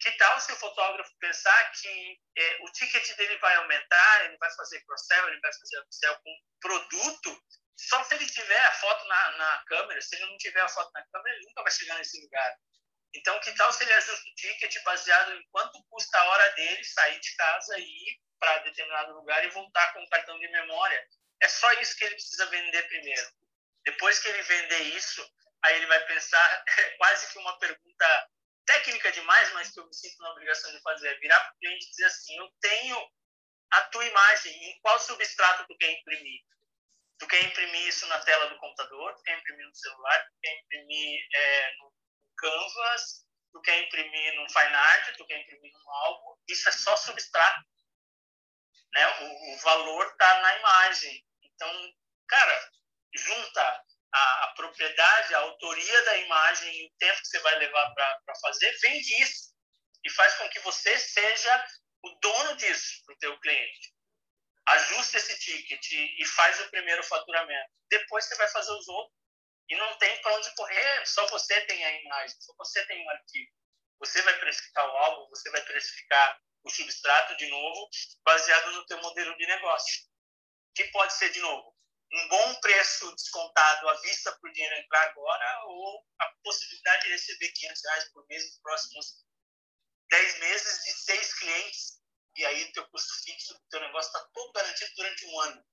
[0.00, 4.50] Que tal se o fotógrafo pensar que é, o ticket dele vai aumentar, ele vai
[4.54, 7.42] fazer cross-sell, ele vai fazer upsell com produto,
[7.76, 10.90] só se ele tiver a foto na, na câmera, se ele não tiver a foto
[10.92, 12.56] na câmera, ele nunca vai chegar nesse lugar.
[13.14, 16.84] Então, que tal se ele ajusta o ticket baseado em quanto custa a hora dele
[16.84, 21.06] sair de casa e ir para determinado lugar e voltar com o cartão de memória?
[21.40, 23.30] É só isso que ele precisa vender primeiro.
[23.84, 25.26] Depois que ele vender isso,
[25.64, 28.28] aí ele vai pensar, é quase que uma pergunta
[28.66, 31.58] técnica demais, mas que eu me sinto na obrigação de fazer, é virar para o
[31.58, 33.10] cliente e dizer assim, eu tenho
[33.70, 36.42] a tua imagem, em qual substrato tu quer imprimir?
[37.18, 40.58] Tu quer imprimir isso na tela do computador, tu quer imprimir no celular, tu quer
[40.60, 41.92] imprimir é, no
[42.36, 46.96] Canvas, tu quer imprimir num Fine Art, tu quer imprimir num álbum, isso é só
[46.96, 47.64] substrato.
[48.92, 49.06] Né?
[49.20, 51.26] O, o valor está na imagem.
[51.42, 51.94] Então,
[52.28, 52.70] cara,
[53.14, 57.94] junta a, a, propriedade, a autoria da imagem e o tempo que você vai levar
[57.94, 59.54] para fazer, vende isso
[60.04, 61.66] e faz com que você seja
[62.02, 63.94] o dono disso para o teu cliente.
[64.66, 67.70] Ajusta esse ticket e faz o primeiro faturamento.
[67.88, 69.16] Depois você vai fazer os outros
[69.68, 73.10] e não tem para onde correr, só você tem a imagem, só você tem o
[73.10, 73.50] arquivo.
[73.98, 77.88] Você vai precificar o álbum, você vai precificar o substrato de novo,
[78.24, 80.04] baseado no teu modelo de negócio.
[80.74, 81.75] Que pode ser, de novo,
[82.12, 87.48] um bom preço descontado à vista o dinheiro entrar agora ou a possibilidade de receber
[87.48, 89.24] 500 reais por mês nos próximos
[90.10, 92.00] 10 meses de seis clientes
[92.36, 95.64] e aí teu custo fixo do teu negócio está todo garantido durante um ano.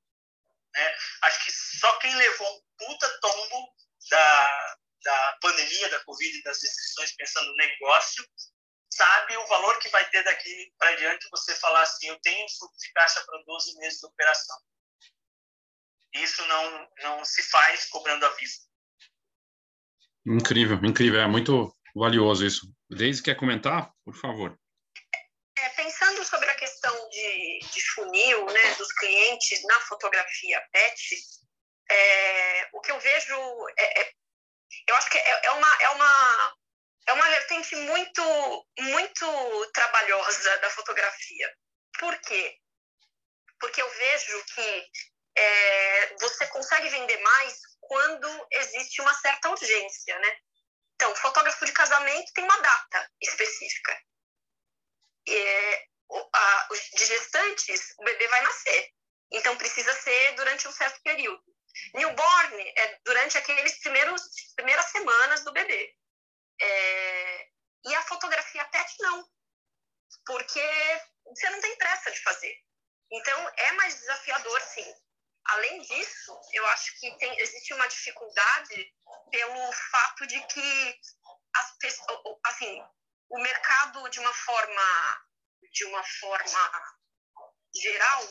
[0.73, 0.97] Né?
[1.23, 3.75] Acho que só quem levou um puta tombo
[4.09, 8.27] da, da pandemia, da Covid e das restrições pensando no negócio,
[8.89, 12.79] sabe o valor que vai ter daqui para diante você falar assim, eu tenho fluxo
[12.79, 14.57] de caixa para 12 meses de operação.
[16.13, 18.65] Isso não, não se faz cobrando a vista.
[20.25, 21.21] Incrível, incrível.
[21.21, 22.67] É muito valioso isso.
[22.89, 23.91] Deise, quer comentar?
[24.05, 24.57] Por favor.
[25.57, 31.15] É, pensando sobre a questão de, de funil, né, dos clientes na fotografia PET,
[31.89, 33.35] é, o que eu vejo
[33.77, 34.13] é, é
[34.87, 36.55] eu acho que é, é, uma é uma
[37.07, 41.53] é uma vertente muito muito trabalhosa da fotografia.
[41.99, 42.57] Por quê?
[43.59, 44.87] Porque eu vejo que
[45.35, 50.37] é, você consegue vender mais quando existe uma certa urgência, né?
[50.95, 53.99] Então, fotógrafo de casamento tem uma data específica.
[55.27, 55.87] É,
[56.33, 58.89] a, os de gestantes, o bebê vai nascer.
[59.31, 61.43] Então, precisa ser durante um certo período.
[61.95, 64.21] Newborn é durante aqueles primeiros
[64.55, 65.95] primeiras semanas do bebê.
[66.61, 67.47] É,
[67.85, 69.27] e a fotografia PET não,
[70.25, 72.55] porque você não tem pressa de fazer.
[73.11, 74.95] Então, é mais desafiador, sim.
[75.45, 78.93] Além disso, eu acho que tem, existe uma dificuldade
[79.29, 80.99] pelo fato de que
[81.55, 82.81] as pessoas, assim,
[83.29, 85.27] o mercado de uma forma
[85.71, 86.97] de uma forma
[87.75, 88.23] geral,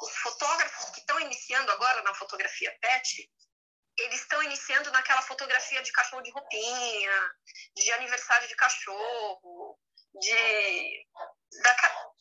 [0.00, 3.30] os fotógrafos que estão iniciando agora na fotografia pet,
[3.96, 7.34] eles estão iniciando naquela fotografia de cachorro de roupinha,
[7.76, 9.78] de aniversário de cachorro,
[10.14, 11.06] de
[11.62, 11.76] da,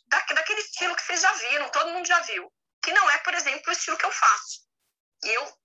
[0.07, 2.51] da, daquele estilo que vocês já viram, todo mundo já viu
[2.81, 4.61] que não é, por exemplo, o estilo que eu faço.
[5.23, 5.57] E eu,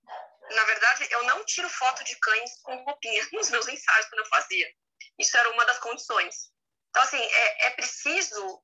[0.50, 4.28] na verdade, eu não tiro foto de cães com roupinha nos meus ensaios quando eu
[4.28, 4.72] fazia.
[5.18, 6.50] Isso era uma das condições.
[6.90, 8.62] Então, assim, é, é preciso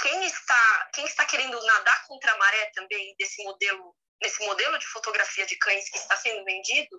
[0.00, 4.86] quem está quem está querendo nadar contra a maré também desse modelo nesse modelo de
[4.88, 6.98] fotografia de cães que está sendo vendido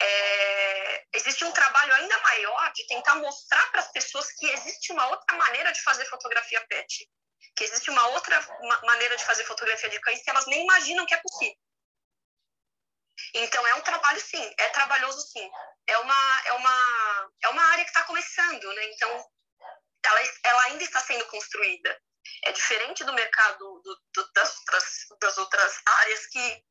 [0.00, 5.08] é, existe um trabalho ainda maior de tentar mostrar para as pessoas que existe uma
[5.08, 7.08] outra maneira de fazer fotografia pet
[7.56, 8.40] que existe uma outra
[8.84, 11.56] maneira de fazer fotografia de cães que elas nem imaginam que é possível.
[13.34, 15.50] Então é um trabalho sim, é trabalhoso sim.
[15.86, 18.84] É uma é uma é uma área que está começando, né?
[18.92, 19.30] Então
[20.04, 22.00] ela, ela ainda está sendo construída.
[22.44, 26.64] É diferente do mercado do, do, das outras das outras áreas que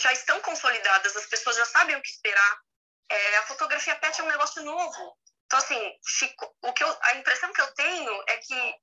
[0.00, 2.60] já estão consolidadas, as pessoas já sabem o que esperar.
[3.08, 5.16] É, a fotografia pet é um negócio novo.
[5.46, 8.74] Então assim, fico, o que eu, a impressão que eu tenho é que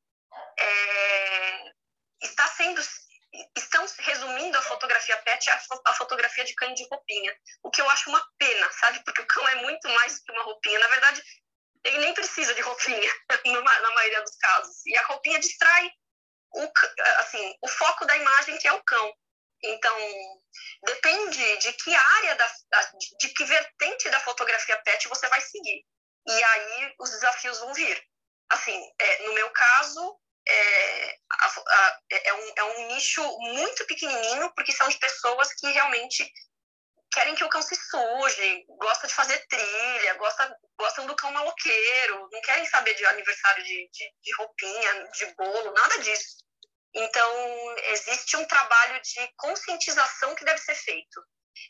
[0.60, 1.72] é,
[2.22, 2.82] está sendo
[3.58, 7.90] estão resumindo a fotografia pet a, a fotografia de cão de roupinha, o que eu
[7.90, 9.04] acho uma pena, sabe?
[9.04, 10.80] Porque o cão é muito mais do que uma roupinha.
[10.80, 11.24] Na verdade,
[11.84, 13.12] ele nem precisa de roupinha,
[13.46, 14.86] na maioria dos casos.
[14.86, 15.92] E a roupinha distrai
[16.54, 16.72] o,
[17.18, 19.14] assim, o foco da imagem, que é o cão.
[19.64, 19.98] Então,
[20.86, 22.52] depende de que área, da,
[23.20, 25.86] de que vertente da fotografia pet você vai seguir.
[26.28, 28.02] E aí os desafios vão vir.
[28.50, 34.52] Assim, é, no meu caso, é, a, a, é, um, é um nicho muito pequenininho,
[34.56, 36.30] porque são de pessoas que realmente
[37.12, 42.28] querem que o cão se suje, gosta de fazer trilha, gosta, gostam do cão maloqueiro,
[42.32, 46.44] não querem saber de aniversário de, de, de roupinha, de bolo, nada disso.
[46.96, 51.24] Então, existe um trabalho de conscientização que deve ser feito.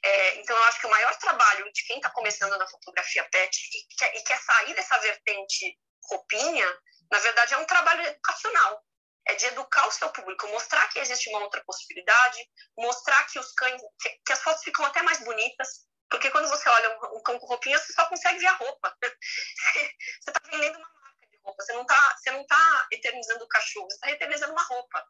[0.04, 3.58] É, então, eu acho que o maior trabalho de quem está começando na fotografia pet
[3.58, 5.78] e quer, e quer sair dessa vertente
[6.10, 6.68] roupinha,
[7.12, 8.84] na verdade, é um trabalho educacional.
[9.26, 12.46] É de educar o seu público, mostrar que existe uma outra possibilidade,
[12.78, 16.68] mostrar que os cães, que, que as fotos ficam até mais bonitas, porque quando você
[16.68, 18.96] olha um, um cão com roupinha, você só consegue ver a roupa.
[19.02, 23.48] você está vendendo uma marca de roupa, você não está você não tá eternizando o
[23.48, 25.08] cachorro, você está eternizando uma roupa.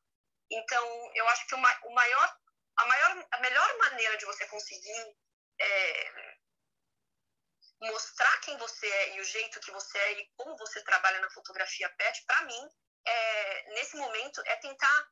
[0.51, 2.37] Então, eu acho que o, o maior,
[2.77, 5.15] a, maior, a melhor maneira de você conseguir
[5.59, 6.32] é,
[7.91, 11.29] mostrar quem você é e o jeito que você é e como você trabalha na
[11.31, 12.69] fotografia pet, para mim,
[13.05, 15.09] é, nesse momento, é tentar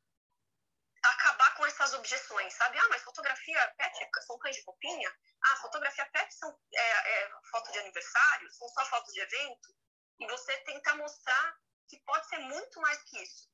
[1.04, 2.78] acabar com essas objeções, sabe?
[2.78, 5.12] Ah, mas fotografia pet são cães de roupinha?
[5.44, 8.52] Ah, fotografia pet são é, é, foto de aniversário?
[8.52, 9.76] São só fotos de evento?
[10.20, 11.58] E você tentar mostrar
[11.90, 13.50] que pode ser muito mais que isso.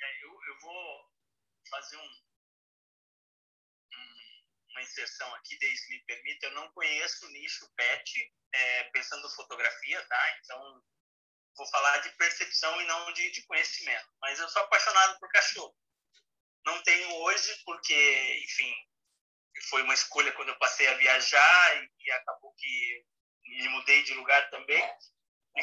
[0.00, 1.12] É, eu, eu vou
[1.70, 2.25] fazer um,
[4.76, 10.04] uma inserção aqui, desde me permita, eu não conheço o nicho pet, é, pensando fotografia,
[10.06, 10.38] tá?
[10.38, 10.82] Então,
[11.56, 14.06] vou falar de percepção e não de, de, conhecimento.
[14.20, 15.74] Mas eu sou apaixonado por cachorro.
[16.66, 18.74] Não tenho hoje, porque, enfim,
[19.70, 23.06] foi uma escolha quando eu passei a viajar e, e acabou que
[23.46, 24.82] me mudei de lugar também.
[25.56, 25.62] E,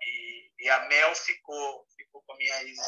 [0.00, 2.78] e, e, a Mel ficou, ficou com a minha ex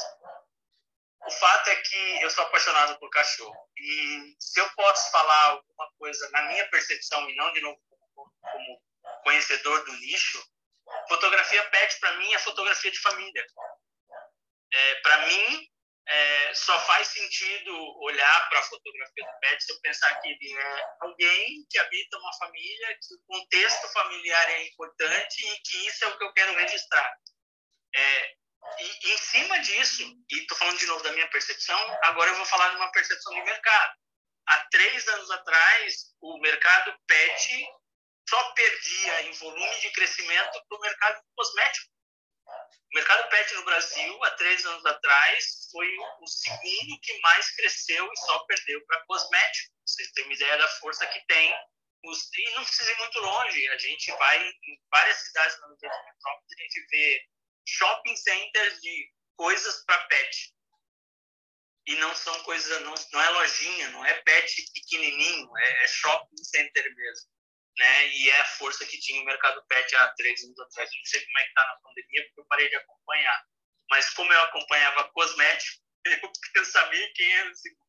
[1.26, 3.68] o fato é que eu sou apaixonado por cachorro.
[3.78, 8.82] E se eu posso falar alguma coisa na minha percepção, e não de novo como,
[9.22, 10.42] conhecedor do nicho,
[11.08, 13.46] fotografia pet para mim é fotografia de família.
[14.72, 15.68] É, para mim,
[16.06, 20.58] é, só faz sentido olhar para a fotografia do pet se eu pensar que ele
[20.58, 26.04] é alguém que habita uma família, que o contexto familiar é importante e que isso
[26.04, 27.16] é o que eu quero registrar.
[27.96, 28.34] É,
[28.78, 32.46] e, em cima disso, e estou falando de novo da minha percepção, agora eu vou
[32.46, 33.94] falar de uma percepção de mercado.
[34.46, 37.66] Há três anos atrás, o mercado pet
[38.28, 41.92] só perdia em volume de crescimento para o mercado cosmético.
[42.46, 45.88] O mercado pet no Brasil, há três anos atrás, foi
[46.20, 49.74] o segundo que mais cresceu e só perdeu para cosmético.
[49.86, 51.54] Vocês têm uma ideia da força que tem.
[52.04, 53.68] E não precisa ir muito longe.
[53.68, 57.26] A gente vai em várias cidades na metrópole, a gente vê
[57.66, 60.54] shopping centers de coisas para pet.
[61.86, 66.44] E não são coisas, não, não é lojinha, não é pet pequenininho, é, é shopping
[66.44, 67.30] center mesmo.
[67.76, 68.08] Né?
[68.08, 70.90] E é a força que tinha o mercado pet há três anos atrás.
[70.90, 73.44] Eu não sei como é que está na pandemia, porque eu parei de acompanhar.
[73.90, 75.82] Mas como eu acompanhava cosmético,
[76.54, 77.84] eu sabia quem era o segundo.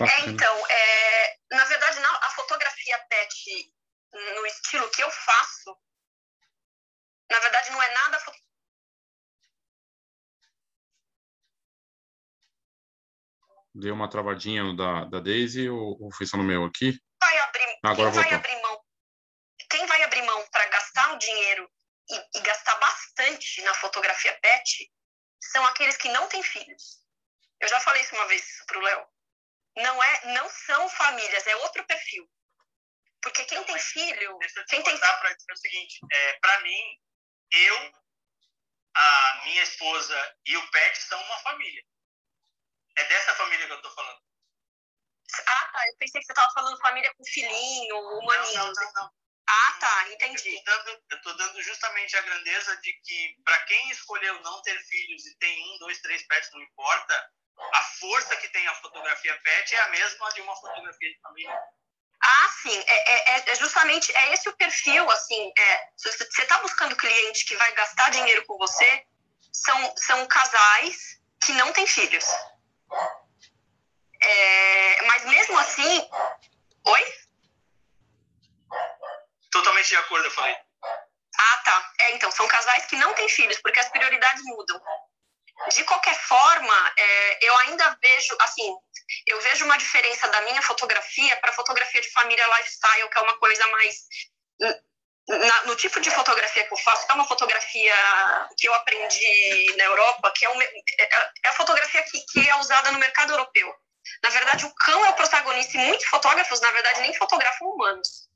[0.00, 3.72] É, então, é, na verdade, a fotografia pet
[4.12, 5.76] no estilo que eu faço,
[7.34, 8.22] na verdade, não é nada.
[13.74, 16.96] Deu uma travadinha da, da Daisy ou, ou foi só no meu aqui?
[17.20, 18.84] Vai abrir, Agora quem vai abrir mão?
[19.68, 21.68] Quem vai abrir mão para gastar o dinheiro
[22.08, 24.92] e, e gastar bastante na fotografia pet
[25.40, 27.02] são aqueles que não têm filhos.
[27.60, 29.06] Eu já falei isso uma vez para o Léo.
[29.78, 32.30] Não é, não são famílias, é outro perfil.
[33.20, 37.00] Porque quem tem filho, Deixa eu quem tem para dizer o seguinte, é, para mim
[37.54, 37.92] eu,
[38.94, 41.84] a minha esposa e o pet são uma família.
[42.96, 44.20] É dessa família que eu estou falando.
[45.46, 45.88] Ah, tá.
[45.88, 48.54] Eu pensei que você estava falando família com filhinho, humaninho.
[48.54, 49.10] Não, não, não, não.
[49.48, 50.08] Ah, tá.
[50.10, 50.54] Entendi.
[50.54, 55.26] Eu estou dando, dando, justamente a grandeza de que, para quem escolheu não ter filhos
[55.26, 57.32] e tem um, dois, três pets, não importa,
[57.72, 61.60] a força que tem a fotografia pet é a mesma de uma fotografia de família.
[62.26, 66.58] Ah, sim, é, é, é, justamente é esse o perfil, assim, é, se você está
[66.60, 69.04] buscando cliente que vai gastar dinheiro com você,
[69.52, 72.24] são, são casais que não têm filhos.
[74.22, 76.08] É, mas mesmo assim,
[76.84, 77.14] oi?
[79.50, 80.56] Totalmente de acordo, eu falei.
[81.36, 81.92] Ah, tá.
[82.00, 84.80] É, então, são casais que não têm filhos, porque as prioridades mudam.
[85.72, 88.74] De qualquer forma, é, eu ainda vejo, assim,
[89.26, 93.38] eu vejo uma diferença da minha fotografia para fotografia de família lifestyle, que é uma
[93.38, 93.94] coisa mais
[95.28, 97.94] na, no tipo de fotografia que eu faço, que é uma fotografia
[98.56, 100.70] que eu aprendi na Europa, que é, um, é,
[101.44, 103.74] é a fotografia que, que é usada no mercado europeu.
[104.22, 108.28] Na verdade, o cão é o protagonista e muitos fotógrafos, na verdade, nem fotografam humanos.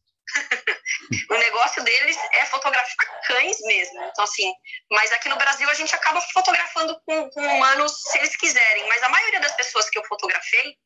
[1.30, 4.02] O negócio deles é fotografar cães mesmo.
[4.04, 4.52] Então, assim,
[4.90, 8.88] mas aqui no Brasil a gente acaba fotografando com, com humanos se eles quiserem.
[8.88, 10.76] Mas a maioria das pessoas que eu fotografei,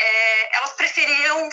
[0.00, 1.48] é, elas preferiam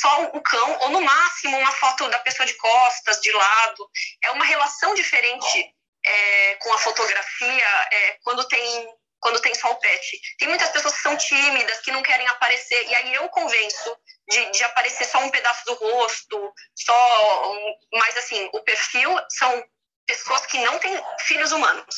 [0.00, 3.88] só o cão, ou no máximo uma foto da pessoa de costas, de lado.
[4.24, 5.74] É uma relação diferente
[6.04, 8.88] é, com a fotografia é, quando tem
[9.22, 10.20] quando tem só o pet.
[10.36, 13.96] Tem muitas pessoas que são tímidas, que não querem aparecer, e aí eu convenço
[14.28, 17.54] de, de aparecer só um pedaço do rosto, só.
[17.94, 19.64] Mas, assim, o perfil são
[20.06, 21.96] pessoas que não têm filhos humanos.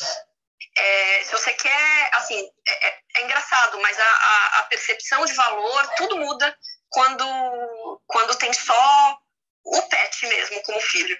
[0.77, 5.33] É, se você quer, assim, é, é, é engraçado, mas a, a, a, percepção de
[5.33, 6.55] valor, tudo muda
[6.89, 9.17] quando, quando tem só
[9.63, 11.17] o pet mesmo como filho.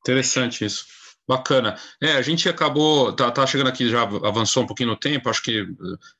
[0.00, 0.86] Interessante isso.
[1.26, 1.76] Bacana.
[2.02, 5.42] É, a gente acabou, tá, tá, chegando aqui, já avançou um pouquinho no tempo, acho
[5.42, 5.66] que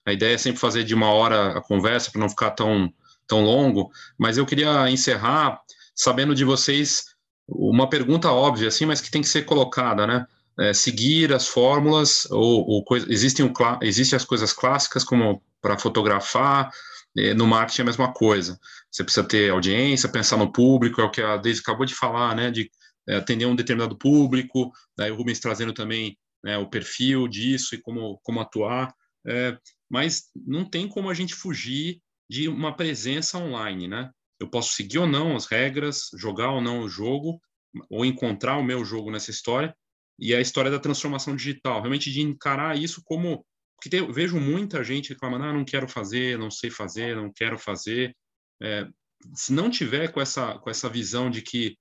[0.06, 2.90] a ideia é sempre fazer de uma hora a conversa para não ficar tão,
[3.26, 5.60] tão longo, mas eu queria encerrar
[5.94, 7.14] sabendo de vocês
[7.46, 10.26] uma pergunta óbvia, assim, mas que tem que ser colocada, né?
[10.58, 13.52] É, seguir as fórmulas, ou, ou coisa, existem,
[13.82, 16.70] existem as coisas clássicas, como para fotografar,
[17.16, 18.58] é, no marketing é a mesma coisa.
[18.90, 22.34] Você precisa ter audiência, pensar no público, é o que a Deise acabou de falar,
[22.34, 22.50] né?
[22.50, 22.70] De
[23.08, 28.18] atender um determinado público, daí o Rubens trazendo também né, o perfil disso e como,
[28.22, 28.94] como atuar,
[29.26, 29.58] é,
[29.90, 34.10] mas não tem como a gente fugir de uma presença online, né?
[34.40, 37.40] Eu posso seguir ou não as regras, jogar ou não o jogo,
[37.88, 39.74] ou encontrar o meu jogo nessa história,
[40.18, 43.44] e a história da transformação digital, realmente de encarar isso como.
[43.76, 47.58] Porque eu vejo muita gente reclamando, ah, não quero fazer, não sei fazer, não quero
[47.58, 48.16] fazer.
[48.62, 48.86] É,
[49.34, 51.76] se não tiver com essa, com essa visão de que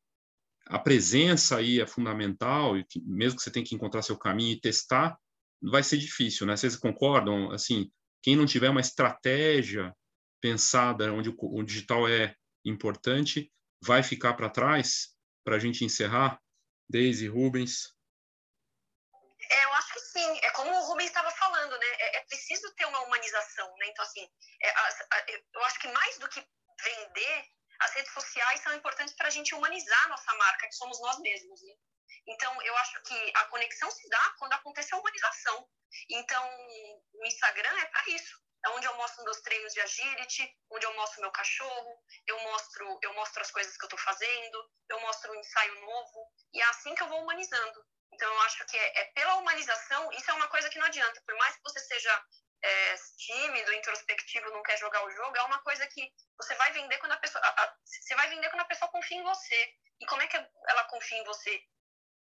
[0.65, 4.53] a presença aí é fundamental, e que, mesmo que você tenha que encontrar seu caminho
[4.53, 5.17] e testar,
[5.61, 6.55] vai ser difícil, né?
[6.55, 7.51] Vocês concordam?
[7.51, 7.91] Assim,
[8.21, 9.95] quem não tiver uma estratégia
[10.41, 12.35] pensada onde o, o digital é
[12.65, 13.51] importante,
[13.83, 15.13] vai ficar para trás?
[15.43, 16.39] Para a gente encerrar,
[16.89, 17.93] Daisy, Rubens.
[19.51, 20.39] É, eu acho que sim.
[20.43, 21.87] É como o Rubens estava falando, né?
[21.99, 23.87] É, é, preciso ter uma humanização, né?
[23.89, 24.25] Então, assim,
[24.61, 26.39] é, a, a, eu acho que mais do que
[26.83, 27.45] vender
[27.79, 31.19] as redes sociais são importantes para a gente humanizar a nossa marca, que somos nós
[31.19, 31.61] mesmos.
[31.61, 31.73] Né?
[32.27, 35.67] Então, eu acho que a conexão se dá quando acontece a humanização.
[36.09, 36.43] Então,
[37.13, 38.41] o Instagram é para isso.
[38.65, 42.99] É onde eu mostro meus treinos de agility, onde eu mostro meu cachorro, eu mostro,
[43.01, 46.65] eu mostro as coisas que eu estou fazendo, eu mostro um ensaio novo, e é
[46.65, 47.85] assim que eu vou humanizando.
[48.13, 51.21] Então, eu acho que é, é, pela humanização, isso é uma coisa que não adianta.
[51.25, 52.25] Por mais que você seja
[52.63, 56.97] é, tímido, introspectivo, não quer jogar o jogo, é uma coisa que você vai vender
[56.99, 57.43] quando a pessoa.
[57.43, 59.73] A, a, você vai vender quando a pessoa confia em você.
[59.99, 61.61] E como é que ela confia em você?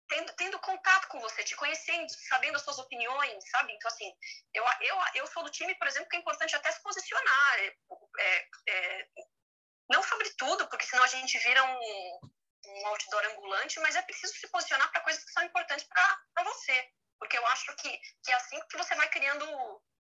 [0.08, 3.72] Tendo, tendo contato com você, te conhecendo, sabendo as suas opiniões, sabe?
[3.72, 4.12] Então, assim,
[4.52, 7.58] eu, eu, eu sou do time, por exemplo, que é importante até se posicionar.
[7.58, 7.76] É,
[8.18, 9.08] é, é
[9.88, 12.20] não sobre tudo, porque senão a gente vira um,
[12.66, 16.90] um outdoor ambulante, mas é preciso se posicionar para coisas que são importantes para você.
[17.18, 19.46] Porque eu acho que, que é assim que você vai criando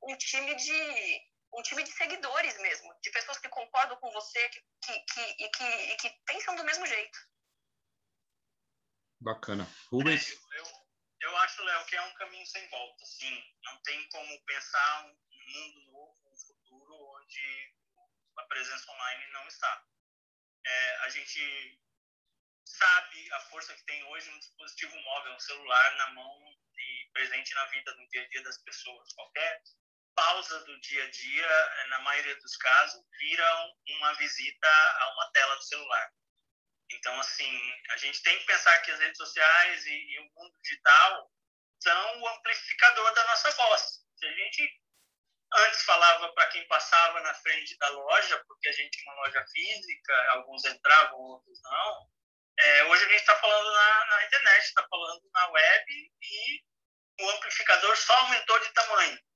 [0.07, 4.61] um time de um time de seguidores mesmo, de pessoas que concordam com você que,
[4.83, 7.17] que, que, e, que, e que pensam do mesmo jeito.
[9.21, 9.67] Bacana.
[9.91, 10.29] Rubens?
[10.29, 10.65] É, eu,
[11.21, 13.43] eu acho, Léo, que é um caminho sem volta, sim.
[13.63, 17.73] Não tem como pensar um mundo novo, um futuro onde
[18.37, 19.85] a presença online não está.
[20.65, 21.81] É, a gente
[22.65, 26.39] sabe a força que tem hoje um dispositivo móvel, um celular na mão
[26.77, 29.13] e presente na vida, no dia a dia das pessoas.
[29.13, 29.63] Qualquer
[30.17, 35.31] pausa do dia a dia, eh, na maioria dos casos, viram uma visita a uma
[35.31, 36.11] tela do celular.
[36.89, 40.57] Então, assim, a gente tem que pensar que as redes sociais e, e o mundo
[40.63, 41.31] digital
[41.79, 43.81] são o amplificador da nossa voz.
[44.17, 44.81] Se a gente
[45.53, 49.45] antes falava para quem passava na frente da loja, porque a gente tinha uma loja
[49.53, 52.09] física, alguns entravam, outros não.
[52.59, 56.63] É, hoje a gente está falando na, na internet, está falando na web e
[57.21, 59.26] o amplificador só aumentou de tamanho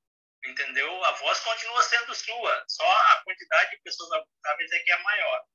[0.45, 1.03] entendeu?
[1.05, 5.45] A voz continua sendo sua, só a quantidade de pessoas agradáveis é que é maior.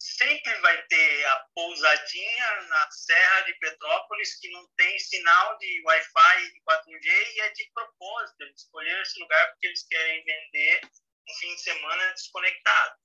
[0.00, 6.44] Sempre vai ter a pousadinha na Serra de Petrópolis que não tem sinal de Wi-Fi
[6.44, 11.34] e 4G e é de propósito, eles escolheram esse lugar porque eles querem vender um
[11.38, 12.96] fim de semana desconectado.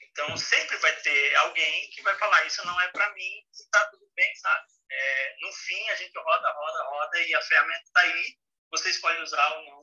[0.00, 4.08] Então, sempre vai ter alguém que vai falar: Isso não é para mim, está tudo
[4.14, 4.66] bem, sabe?
[4.90, 8.38] É, no fim, a gente roda, roda, roda e a ferramenta está aí
[8.70, 9.77] você escolhe usar ou não,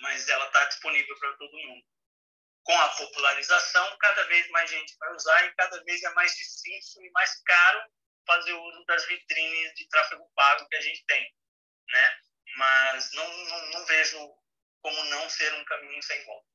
[0.00, 1.84] mas ela está disponível para todo mundo.
[2.64, 7.02] Com a popularização, cada vez mais gente vai usar e cada vez é mais difícil
[7.02, 7.80] e mais caro
[8.26, 11.34] fazer uso das vitrines de tráfego pago que a gente tem,
[11.92, 12.16] né?
[12.56, 14.18] Mas não, não, não vejo
[14.82, 16.48] como não ser um caminho sem volta.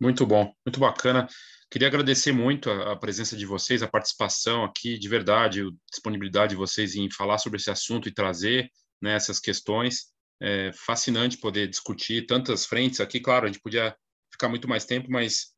[0.00, 1.28] Muito bom, muito bacana.
[1.70, 6.50] Queria agradecer muito a, a, presença de vocês, a participação aqui, de verdade, a disponibilidade
[6.50, 8.70] de vocês em falar sobre esse assunto e trazer
[9.00, 10.11] né, essas questões.
[10.44, 13.20] É fascinante poder discutir tantas frentes aqui.
[13.20, 13.96] Claro, a gente podia
[14.32, 15.54] ficar muito mais tempo, mas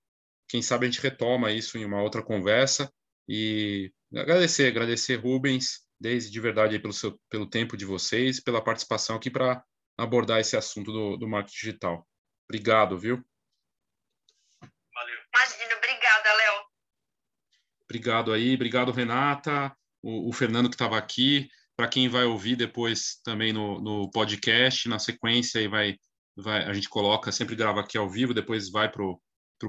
[0.46, 2.92] quem sabe a gente retoma isso em uma outra conversa.
[3.26, 9.16] E agradecer, agradecer Rubens, desde de verdade pelo, seu, pelo tempo de vocês, pela participação
[9.16, 9.64] aqui para
[9.96, 12.06] abordar esse assunto do, do marketing digital.
[12.46, 13.24] Obrigado, viu?
[14.94, 15.18] Valeu.
[15.34, 16.64] Imagina, obrigada, Léo.
[17.84, 21.48] Obrigado aí, obrigado, Renata, o, o Fernando que estava aqui.
[21.76, 25.96] Para quem vai ouvir depois também no, no podcast, na sequência, aí vai,
[26.36, 29.20] vai, a gente coloca, sempre grava aqui ao vivo, depois vai para o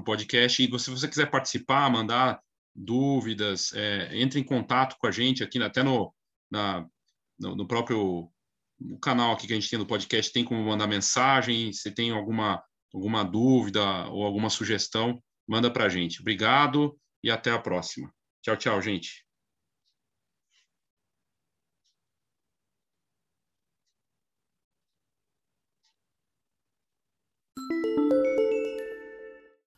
[0.04, 0.62] podcast.
[0.62, 2.40] E se você quiser participar, mandar
[2.74, 6.14] dúvidas, é, entre em contato com a gente aqui, até no,
[6.50, 6.86] na,
[7.38, 8.30] no, no próprio
[8.78, 12.10] no canal aqui que a gente tem no podcast, tem como mandar mensagem, se tem
[12.10, 16.20] alguma, alguma dúvida ou alguma sugestão, manda para a gente.
[16.20, 18.12] Obrigado e até a próxima.
[18.42, 19.25] Tchau, tchau, gente.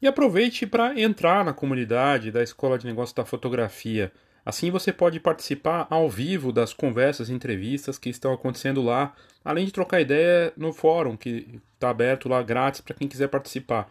[0.01, 4.13] E aproveite para entrar na comunidade da Escola de Negócios da Fotografia.
[4.47, 9.13] Assim você pode participar ao vivo das conversas e entrevistas que estão acontecendo lá,
[9.45, 13.91] além de trocar ideia no fórum, que está aberto lá grátis para quem quiser participar.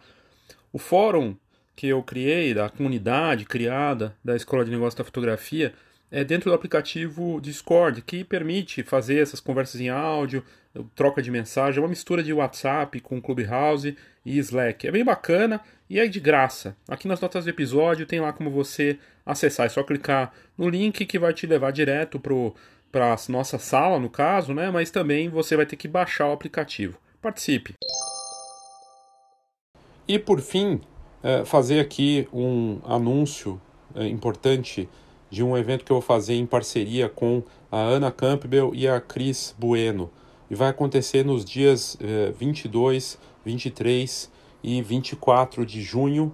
[0.72, 1.36] O fórum
[1.76, 5.74] que eu criei, da comunidade criada da Escola de Negócios da Fotografia,
[6.10, 10.42] é dentro do aplicativo Discord, que permite fazer essas conversas em áudio,
[10.94, 13.94] troca de mensagem, é uma mistura de WhatsApp com Clubhouse
[14.24, 14.88] e Slack.
[14.88, 16.76] É bem bacana e é de graça.
[16.88, 19.66] Aqui nas notas do episódio tem lá como você acessar.
[19.66, 22.20] É só clicar no link que vai te levar direto
[22.90, 24.70] para a nossa sala, no caso, né?
[24.70, 26.98] Mas também você vai ter que baixar o aplicativo.
[27.22, 27.74] Participe!
[30.06, 30.80] E por fim,
[31.22, 33.60] é, fazer aqui um anúncio
[33.94, 34.88] é, importante
[35.30, 39.00] de um evento que eu vou fazer em parceria com a Ana Campbell e a
[39.00, 40.10] Cris Bueno.
[40.50, 44.30] E vai acontecer nos dias eh, 22, 23
[44.62, 46.32] e 24 de junho.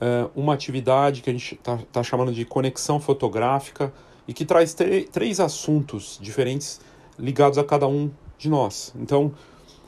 [0.00, 3.92] Eh, uma atividade que a gente está tá chamando de conexão fotográfica
[4.28, 4.74] e que traz
[5.10, 6.80] três assuntos diferentes
[7.18, 8.92] ligados a cada um de nós.
[8.96, 9.32] Então,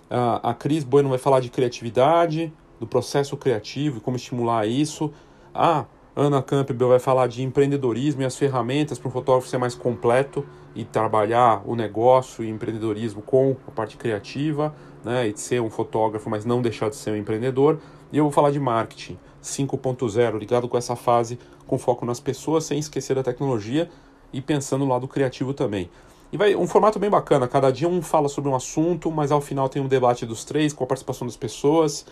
[0.09, 5.13] a, a Cris Bueno vai falar de criatividade, do processo criativo e como estimular isso.
[5.55, 5.85] A
[6.17, 10.47] Ana Campbell vai falar de empreendedorismo e as ferramentas para um fotógrafo ser mais completo
[10.75, 14.75] e trabalhar o negócio e empreendedorismo com a parte criativa,
[15.05, 17.79] né, e de ser um fotógrafo, mas não deixar de ser um empreendedor.
[18.13, 22.65] E eu vou falar de marketing 5.0, ligado com essa fase, com foco nas pessoas,
[22.65, 23.89] sem esquecer da tecnologia
[24.33, 25.91] e pensando no lado criativo também.
[26.31, 29.41] E vai um formato bem bacana, cada dia um fala sobre um assunto, mas ao
[29.41, 32.05] final tem um debate dos três com a participação das pessoas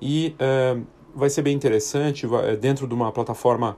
[0.00, 0.76] e é,
[1.14, 3.76] vai ser bem interessante, é dentro de uma plataforma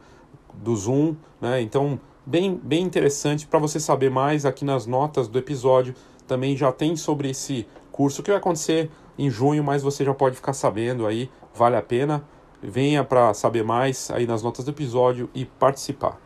[0.54, 1.60] do Zoom, né?
[1.60, 5.94] Então, bem, bem interessante para você saber mais aqui nas notas do episódio.
[6.26, 10.34] Também já tem sobre esse curso que vai acontecer em junho, mas você já pode
[10.34, 12.28] ficar sabendo aí, vale a pena.
[12.60, 16.20] Venha para saber mais aí nas notas do episódio e participar.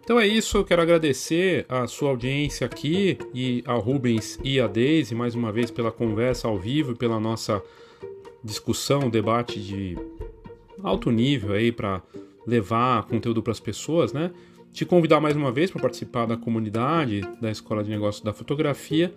[0.00, 4.66] Então é isso, eu quero agradecer a sua audiência aqui e ao Rubens e a
[4.66, 7.62] Deise mais uma vez pela conversa ao vivo e pela nossa
[8.42, 9.98] discussão, debate de
[10.82, 12.00] alto nível aí para
[12.46, 14.30] levar conteúdo para as pessoas, né?
[14.72, 19.12] Te convidar mais uma vez para participar da comunidade da Escola de Negócios da Fotografia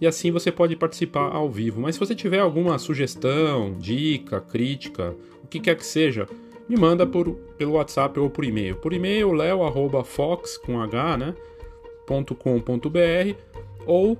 [0.00, 1.80] e assim você pode participar ao vivo.
[1.80, 5.14] Mas se você tiver alguma sugestão, dica, crítica,
[5.44, 6.26] o que quer que seja,
[6.68, 8.76] me manda por, pelo WhatsApp ou por e-mail.
[8.76, 11.34] Por e-mail, leo.fox, com H, né,
[12.06, 13.36] .com.br
[13.86, 14.18] ou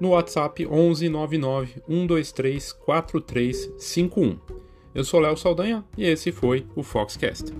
[0.00, 4.65] no WhatsApp 11 99 123 4351.
[4.96, 7.52] Eu sou Léo Saldanha e esse foi o Foxcast.